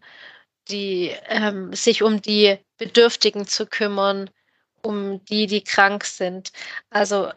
die, 0.68 1.14
ähm, 1.26 1.72
sich 1.74 2.02
um 2.02 2.22
die 2.22 2.58
Bedürftigen 2.78 3.46
zu 3.46 3.66
kümmern, 3.66 4.30
um 4.82 5.24
die, 5.26 5.46
die 5.46 5.64
krank 5.64 6.04
sind. 6.04 6.52
Also 6.90 7.32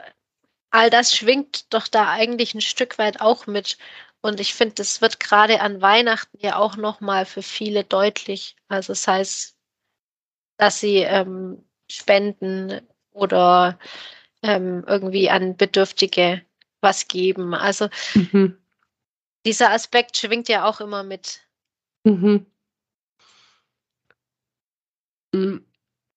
all 0.70 0.90
das 0.90 1.16
schwingt 1.16 1.74
doch 1.74 1.88
da 1.88 2.10
eigentlich 2.10 2.54
ein 2.54 2.62
Stück 2.62 2.98
weit 2.98 3.22
auch 3.22 3.48
mit. 3.48 3.78
Und 4.22 4.40
ich 4.40 4.54
finde, 4.54 4.76
das 4.76 5.02
wird 5.02 5.20
gerade 5.20 5.62
an 5.62 5.82
Weihnachten 5.82 6.38
ja 6.40 6.58
auch 6.58 6.78
nochmal 6.78 7.26
für 7.26 7.42
viele 7.42 7.84
deutlich. 7.84 8.56
Also 8.68 8.94
das 8.94 9.08
heißt, 9.08 9.56
dass 10.58 10.80
sie 10.80 10.98
ähm, 10.98 11.66
spenden 11.90 12.88
oder 13.12 13.80
ähm, 14.44 14.84
irgendwie 14.88 15.30
an 15.30 15.56
Bedürftige 15.58 16.42
was 16.82 17.08
geben. 17.08 17.54
Also 17.54 17.90
mhm. 18.14 18.58
dieser 19.46 19.72
Aspekt 19.72 20.18
schwingt 20.18 20.50
ja 20.50 20.66
auch 20.66 20.82
immer 20.82 21.04
mit. 21.04 21.42
Mhm. 22.04 22.46
Mm. 25.34 25.58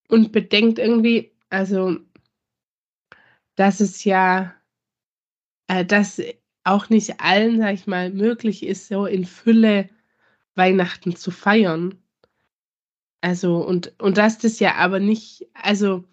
Und 0.08 0.32
bedenkt 0.32 0.78
irgendwie, 0.78 1.32
also, 1.50 1.98
dass 3.54 3.80
es 3.80 4.04
ja, 4.04 4.54
äh, 5.68 5.84
dass 5.84 6.20
auch 6.64 6.88
nicht 6.88 7.20
allen, 7.20 7.58
sag 7.58 7.74
ich 7.74 7.87
mal, 7.87 8.10
möglich 8.10 8.64
ist, 8.64 8.88
so 8.88 9.06
in 9.06 9.24
Fülle 9.24 9.88
Weihnachten 10.54 11.16
zu 11.16 11.30
feiern. 11.30 12.02
Also, 13.20 13.56
und, 13.56 13.94
und 14.00 14.18
dass 14.18 14.38
das 14.38 14.60
ja 14.60 14.74
aber 14.76 15.00
nicht, 15.00 15.46
also, 15.54 16.04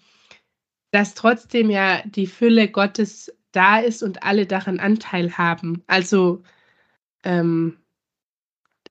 dass 0.91 1.13
trotzdem 1.13 1.69
ja 1.69 2.01
die 2.05 2.27
Fülle 2.27 2.67
Gottes 2.69 3.33
da 3.51 3.79
ist 3.79 4.03
und 4.03 4.23
alle 4.23 4.45
daran 4.45 4.79
Anteil 4.79 5.37
haben. 5.37 5.83
Also, 5.87 6.43
ähm, 7.23 7.77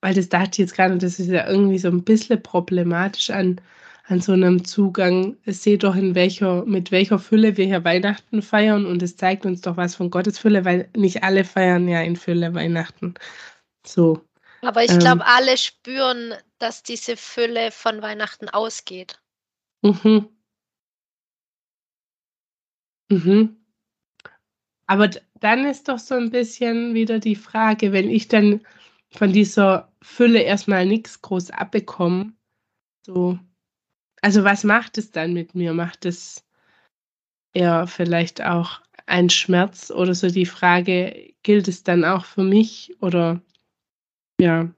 weil 0.01 0.15
das 0.15 0.29
dachte 0.29 0.51
ich 0.53 0.59
jetzt 0.59 0.75
gerade, 0.75 0.97
das 0.99 1.19
ist 1.19 1.29
ja 1.29 1.47
irgendwie 1.47 1.79
so 1.79 1.89
ein 1.89 2.05
bisschen 2.05 2.43
problematisch 2.43 3.31
an, 3.31 3.61
an 4.07 4.21
so 4.21 4.33
einem 4.33 4.65
Zugang. 4.65 5.37
Seht 5.47 5.85
doch, 5.85 5.95
in 5.95 6.15
welcher, 6.15 6.65
mit 6.65 6.91
welcher 6.91 7.19
Fülle 7.19 7.57
wir 7.57 7.67
hier 7.67 7.85
Weihnachten 7.85 8.43
feiern 8.43 8.87
und 8.87 9.03
es 9.03 9.17
zeigt 9.17 9.45
uns 9.45 9.61
doch 9.61 9.77
was 9.77 9.95
von 9.95 10.11
Gottes 10.11 10.39
Fülle, 10.39 10.65
weil 10.65 10.89
nicht 10.97 11.23
alle 11.23 11.45
feiern 11.45 11.87
ja 11.89 12.01
in 12.01 12.17
Fülle 12.17 12.55
Weihnachten. 12.55 13.15
So. 13.87 14.25
Aber 14.63 14.85
ich 14.85 14.99
glaube, 14.99 15.23
ähm, 15.23 15.27
alle 15.27 15.57
spüren, 15.57 16.35
dass 16.59 16.83
diese 16.83 17.17
Fülle 17.17 17.71
von 17.71 18.03
Weihnachten 18.03 18.49
ausgeht. 18.49 19.19
Mhm. 19.83 20.29
Mhm. 23.11 23.57
Aber 24.87 25.09
dann 25.41 25.65
ist 25.65 25.89
doch 25.89 25.99
so 25.99 26.15
ein 26.15 26.31
bisschen 26.31 26.95
wieder 26.95 27.19
die 27.19 27.37
Frage, 27.37 27.93
wenn 27.93 28.11
ich 28.11 28.29
dann 28.29 28.61
von 29.11 29.33
dieser 29.33 29.93
Fülle 30.03 30.41
erstmal 30.43 30.87
nichts 30.87 31.21
groß 31.23 31.51
abbekomme, 31.51 32.33
so, 33.05 33.39
also 34.23 34.45
was 34.45 34.65
macht 34.65 34.99
es 34.99 35.11
dann 35.11 35.33
mit 35.33 35.55
mir? 35.55 35.73
Macht 35.73 36.05
es 36.05 36.45
eher 37.53 37.87
vielleicht 37.87 38.43
auch 38.43 38.81
ein 39.07 39.31
Schmerz 39.31 39.91
oder 39.91 40.15
so 40.15 40.29
die 40.29 40.47
Frage, 40.47 41.35
gilt 41.43 41.69
es 41.69 41.83
dann 41.83 42.05
auch 42.05 42.25
für 42.25 42.45
mich 42.45 42.97
oder 43.01 43.41
ja. 44.41 44.73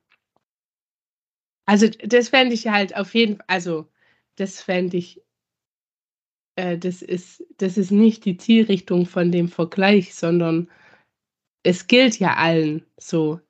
Also 1.67 1.89
das 1.89 2.29
fände 2.29 2.55
ich 2.55 2.69
halt 2.69 2.97
auf 2.97 3.15
jeden 3.15 3.37
Fall, 3.37 3.47
also 3.49 3.89
das 4.37 4.61
fände 4.61 4.97
ich 4.97 5.23
äh, 6.63 6.79
das, 6.79 7.03
ist, 7.03 7.45
das 7.59 7.77
ist 7.77 7.91
nicht 7.91 8.25
die 8.25 8.37
Zielrichtung 8.37 9.05
von 9.07 9.33
dem 9.33 9.49
Vergleich, 9.49 10.15
sondern 10.15 10.69
es 11.65 11.89
gilt 11.89 12.19
ja 12.19 12.37
allen 12.37 12.85
so. 12.99 13.41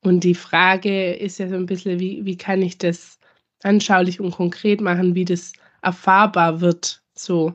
Und 0.00 0.22
die 0.22 0.34
Frage 0.34 1.14
ist 1.14 1.38
ja 1.38 1.48
so 1.48 1.56
ein 1.56 1.66
bisschen, 1.66 1.98
wie, 1.98 2.24
wie 2.24 2.36
kann 2.36 2.62
ich 2.62 2.76
das 2.78 3.18
anschaulich 3.62 4.20
und 4.20 4.32
konkret 4.32 4.80
machen, 4.80 5.14
wie 5.14 5.24
das 5.24 5.52
erfahrbar 5.82 6.60
wird. 6.60 7.02
So. 7.14 7.54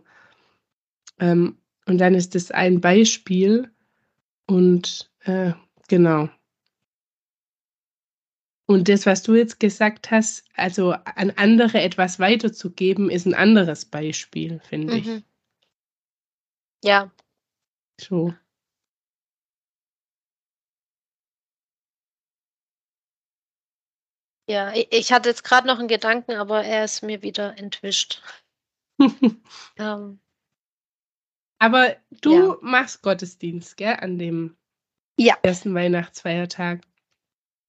Ähm, 1.19 1.57
und 1.85 1.99
dann 1.99 2.15
ist 2.15 2.33
das 2.35 2.51
ein 2.51 2.81
Beispiel. 2.81 3.71
Und 4.47 5.11
äh, 5.25 5.53
genau. 5.87 6.29
Und 8.65 8.87
das, 8.87 9.05
was 9.05 9.23
du 9.23 9.35
jetzt 9.35 9.59
gesagt 9.59 10.09
hast, 10.11 10.45
also 10.55 10.91
an 10.93 11.31
andere 11.31 11.81
etwas 11.81 12.19
weiterzugeben, 12.19 13.09
ist 13.09 13.25
ein 13.25 13.33
anderes 13.33 13.85
Beispiel, 13.85 14.59
finde 14.61 14.93
mhm. 14.93 14.99
ich. 14.99 15.23
Ja. 16.83 17.11
So. 17.99 18.33
Ja, 24.49 24.73
ich 24.73 25.13
hatte 25.13 25.29
jetzt 25.29 25.43
gerade 25.43 25.67
noch 25.67 25.79
einen 25.79 25.87
Gedanken, 25.87 26.33
aber 26.33 26.63
er 26.63 26.83
ist 26.83 27.01
mir 27.01 27.21
wieder 27.21 27.57
entwischt. 27.57 28.21
ähm, 29.77 30.19
aber 31.59 31.95
du 32.21 32.33
ja. 32.33 32.57
machst 32.61 33.01
Gottesdienst, 33.01 33.77
gell, 33.77 33.95
an 33.95 34.19
dem 34.19 34.57
ja. 35.17 35.37
ersten 35.43 35.73
Weihnachtsfeiertag. 35.73 36.81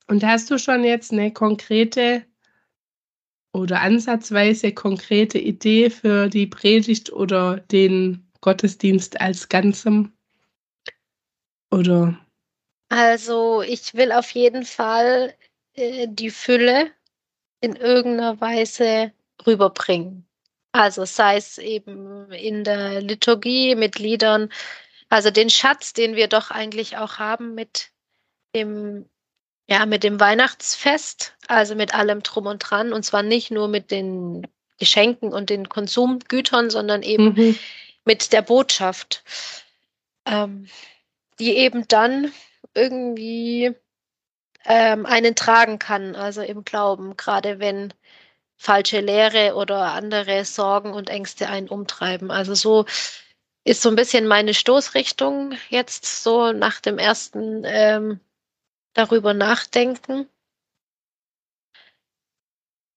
Und 0.06 0.24
hast 0.24 0.50
du 0.50 0.58
schon 0.58 0.84
jetzt 0.84 1.12
eine 1.12 1.32
konkrete 1.32 2.24
oder 3.52 3.80
ansatzweise 3.80 4.72
konkrete 4.72 5.38
Idee 5.38 5.88
für 5.88 6.28
die 6.28 6.46
Predigt 6.46 7.12
oder 7.12 7.60
den 7.60 8.30
Gottesdienst 8.40 9.20
als 9.20 9.48
Ganzem? 9.48 10.12
Oder? 11.70 12.18
Also 12.88 13.62
ich 13.62 13.94
will 13.94 14.12
auf 14.12 14.30
jeden 14.32 14.64
Fall 14.64 15.34
äh, 15.74 16.06
die 16.10 16.30
Fülle 16.30 16.90
in 17.60 17.76
irgendeiner 17.76 18.40
Weise 18.40 19.12
rüberbringen. 19.46 20.26
Also 20.72 21.04
sei 21.04 21.36
es 21.36 21.58
eben 21.58 22.30
in 22.32 22.64
der 22.64 23.00
Liturgie 23.00 23.76
mit 23.76 23.98
Liedern, 23.98 24.50
also 25.08 25.30
den 25.30 25.48
Schatz, 25.48 25.92
den 25.92 26.16
wir 26.16 26.28
doch 26.28 26.50
eigentlich 26.50 26.96
auch 26.96 27.18
haben 27.18 27.54
mit 27.54 27.92
dem 28.54 29.08
ja, 29.66 29.86
mit 29.86 30.04
dem 30.04 30.20
Weihnachtsfest, 30.20 31.34
also 31.48 31.74
mit 31.74 31.94
allem 31.94 32.22
drum 32.22 32.46
und 32.46 32.58
dran, 32.58 32.92
und 32.92 33.04
zwar 33.04 33.22
nicht 33.22 33.50
nur 33.50 33.68
mit 33.68 33.90
den 33.90 34.46
Geschenken 34.78 35.32
und 35.32 35.50
den 35.50 35.68
Konsumgütern, 35.68 36.70
sondern 36.70 37.02
eben 37.02 37.34
mhm. 37.34 37.58
mit 38.04 38.32
der 38.32 38.42
Botschaft, 38.42 39.22
ähm, 40.26 40.68
die 41.38 41.56
eben 41.56 41.88
dann 41.88 42.32
irgendwie 42.74 43.74
ähm, 44.64 45.06
einen 45.06 45.34
tragen 45.34 45.78
kann, 45.78 46.16
also 46.16 46.42
im 46.42 46.64
Glauben, 46.64 47.16
gerade 47.16 47.58
wenn 47.58 47.94
falsche 48.56 49.00
Lehre 49.00 49.54
oder 49.54 49.92
andere 49.92 50.44
Sorgen 50.44 50.92
und 50.92 51.10
Ängste 51.10 51.48
einen 51.48 51.68
umtreiben. 51.68 52.30
Also 52.30 52.54
so 52.54 52.86
ist 53.64 53.82
so 53.82 53.88
ein 53.88 53.96
bisschen 53.96 54.26
meine 54.26 54.54
Stoßrichtung 54.54 55.54
jetzt 55.68 56.22
so 56.22 56.52
nach 56.52 56.80
dem 56.80 56.98
ersten 56.98 57.62
ähm, 57.64 58.20
darüber 58.94 59.34
nachdenken. 59.34 60.28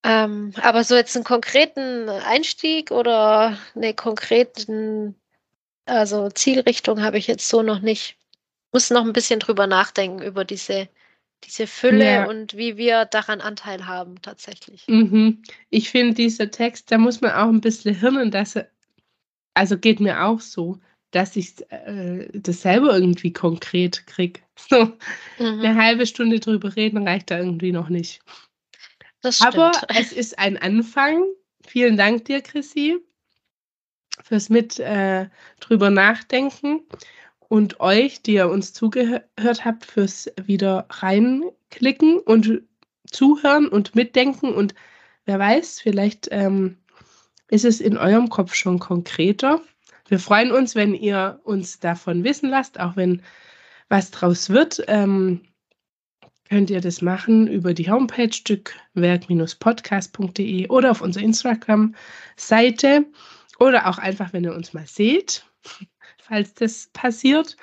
Ähm, 0.04 0.54
aber 0.62 0.84
so 0.84 0.96
jetzt 0.96 1.16
einen 1.16 1.26
konkreten 1.26 2.08
Einstieg 2.10 2.92
oder 2.92 3.58
eine 3.76 3.94
konkreten 3.94 5.16
also 5.88 6.30
Zielrichtung 6.30 7.02
habe 7.02 7.18
ich 7.18 7.28
jetzt 7.28 7.48
so 7.48 7.62
noch 7.62 7.80
nicht. 7.80 8.18
Muss 8.74 8.90
noch 8.90 9.06
ein 9.06 9.14
bisschen 9.14 9.40
drüber 9.40 9.68
nachdenken 9.68 10.22
über 10.22 10.44
diese, 10.44 10.90
diese 11.46 11.66
Fülle 11.66 12.06
Ja. 12.06 12.26
und 12.26 12.56
wie 12.58 12.76
wir 12.78 13.06
daran 13.06 13.40
Anteil 13.40 13.88
haben 13.88 14.22
tatsächlich. 14.22 14.86
Mhm. 14.88 15.42
Ich 15.70 15.90
finde, 15.90 16.14
dieser 16.14 16.52
Text, 16.52 16.92
da 16.92 16.98
muss 16.98 17.22
man 17.22 17.32
auch 17.32 17.48
ein 17.48 17.62
bisschen 17.62 17.96
hirnen, 17.96 18.32
dass 18.32 18.58
er, 18.58 18.70
also 19.54 19.78
geht 19.78 20.02
mir 20.02 20.26
auch 20.26 20.42
so, 20.42 20.80
dass 21.18 21.36
ich 21.36 21.56
äh, 21.72 22.28
das 22.32 22.62
selber 22.62 22.94
irgendwie 22.96 23.34
konkret 23.34 24.06
kriege. 24.06 24.40
So 24.70 24.94
Mhm. 25.40 25.60
eine 25.60 25.76
halbe 25.76 26.06
Stunde 26.06 26.40
drüber 26.40 26.76
reden 26.76 27.08
reicht 27.08 27.32
da 27.32 27.40
irgendwie 27.40 27.72
noch 27.72 27.90
nicht. 27.90 28.22
Aber 29.40 29.72
es 29.96 30.12
ist 30.12 30.38
ein 30.38 30.58
Anfang. 30.58 31.24
Vielen 31.66 31.98
Dank 31.98 32.26
dir, 32.26 32.42
Chrissy, 32.42 32.98
fürs 34.24 34.50
mit 34.50 34.80
äh, 34.80 35.28
drüber 35.60 35.90
nachdenken 35.90 36.82
und 37.50 37.80
euch, 37.80 38.22
die 38.22 38.34
ihr 38.34 38.50
uns 38.50 38.74
zugehört 38.74 39.66
habt, 39.66 39.86
fürs 39.86 40.32
wieder 40.44 40.86
reinklicken 40.90 42.20
und 42.20 42.62
zuhören 43.12 43.68
und 43.68 43.96
mitdenken. 43.96 44.54
Und 44.54 44.76
wer 45.26 45.40
weiß, 45.40 45.82
vielleicht 45.82 46.28
ähm, 46.32 46.78
ist 47.50 47.66
es 47.66 47.80
in 47.80 47.98
eurem 47.98 48.30
Kopf 48.30 48.54
schon 48.54 48.80
konkreter. 48.80 49.62
Wir 50.08 50.20
freuen 50.20 50.52
uns, 50.52 50.76
wenn 50.76 50.94
ihr 50.94 51.40
uns 51.44 51.80
davon 51.80 52.24
wissen 52.24 52.50
lasst, 52.50 52.80
auch 52.80 52.96
wenn 52.96 53.24
was 53.90 54.12
draus 54.12 54.50
wird. 54.50 54.84
Ähm, 54.88 55.42
könnt 56.50 56.70
ihr 56.70 56.80
das 56.82 57.02
machen 57.02 57.48
über 57.48 57.74
die 57.74 57.90
Homepage 57.92 58.32
stückwerk-podcast.de 58.32 60.70
oder 60.70 60.92
auf 60.92 61.02
unserer 61.02 61.24
Instagram-Seite 61.24 63.06
oder 63.60 63.88
auch 63.88 63.98
einfach, 63.98 64.32
wenn 64.34 64.46
ihr 64.46 64.56
uns 64.56 64.74
mal 64.74 64.88
seht, 64.88 65.46
falls 66.22 66.54
das 66.54 66.90
passiert. 66.94 67.58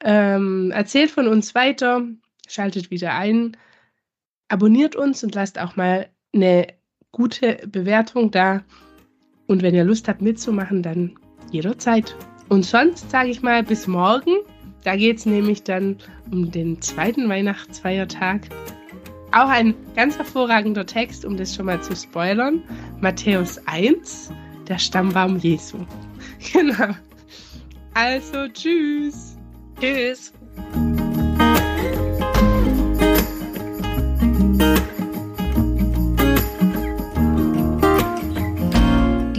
Ähm, 0.00 0.70
erzählt 0.72 1.10
von 1.10 1.28
uns 1.28 1.54
weiter, 1.54 2.02
schaltet 2.48 2.90
wieder 2.90 3.12
ein, 3.14 3.56
abonniert 4.48 4.96
uns 4.96 5.22
und 5.22 5.34
lasst 5.34 5.58
auch 5.58 5.76
mal 5.76 6.08
eine 6.34 6.68
gute 7.12 7.60
Bewertung 7.66 8.30
da. 8.30 8.64
Und 9.46 9.62
wenn 9.62 9.74
ihr 9.74 9.84
Lust 9.84 10.08
habt 10.08 10.22
mitzumachen, 10.22 10.82
dann 10.82 11.18
jederzeit. 11.52 12.16
Und 12.48 12.64
sonst 12.64 13.10
sage 13.10 13.30
ich 13.30 13.42
mal 13.42 13.62
bis 13.62 13.86
morgen. 13.86 14.36
Da 14.84 14.96
geht 14.96 15.18
es 15.18 15.26
nämlich 15.26 15.62
dann 15.62 15.96
um 16.30 16.50
den 16.50 16.82
zweiten 16.82 17.28
Weihnachtsfeiertag. 17.28 18.48
Auch 19.30 19.48
ein 19.48 19.74
ganz 19.96 20.18
hervorragender 20.18 20.84
Text, 20.84 21.24
um 21.24 21.36
das 21.36 21.54
schon 21.54 21.66
mal 21.66 21.80
zu 21.80 21.96
spoilern. 21.96 22.62
Matthäus 23.00 23.58
1, 23.66 24.30
der 24.68 24.78
Stammbaum 24.78 25.38
Jesu. 25.38 25.78
Genau. 26.52 26.88
Also, 27.94 28.48
tschüss. 28.48 29.36
Tschüss. 29.80 30.32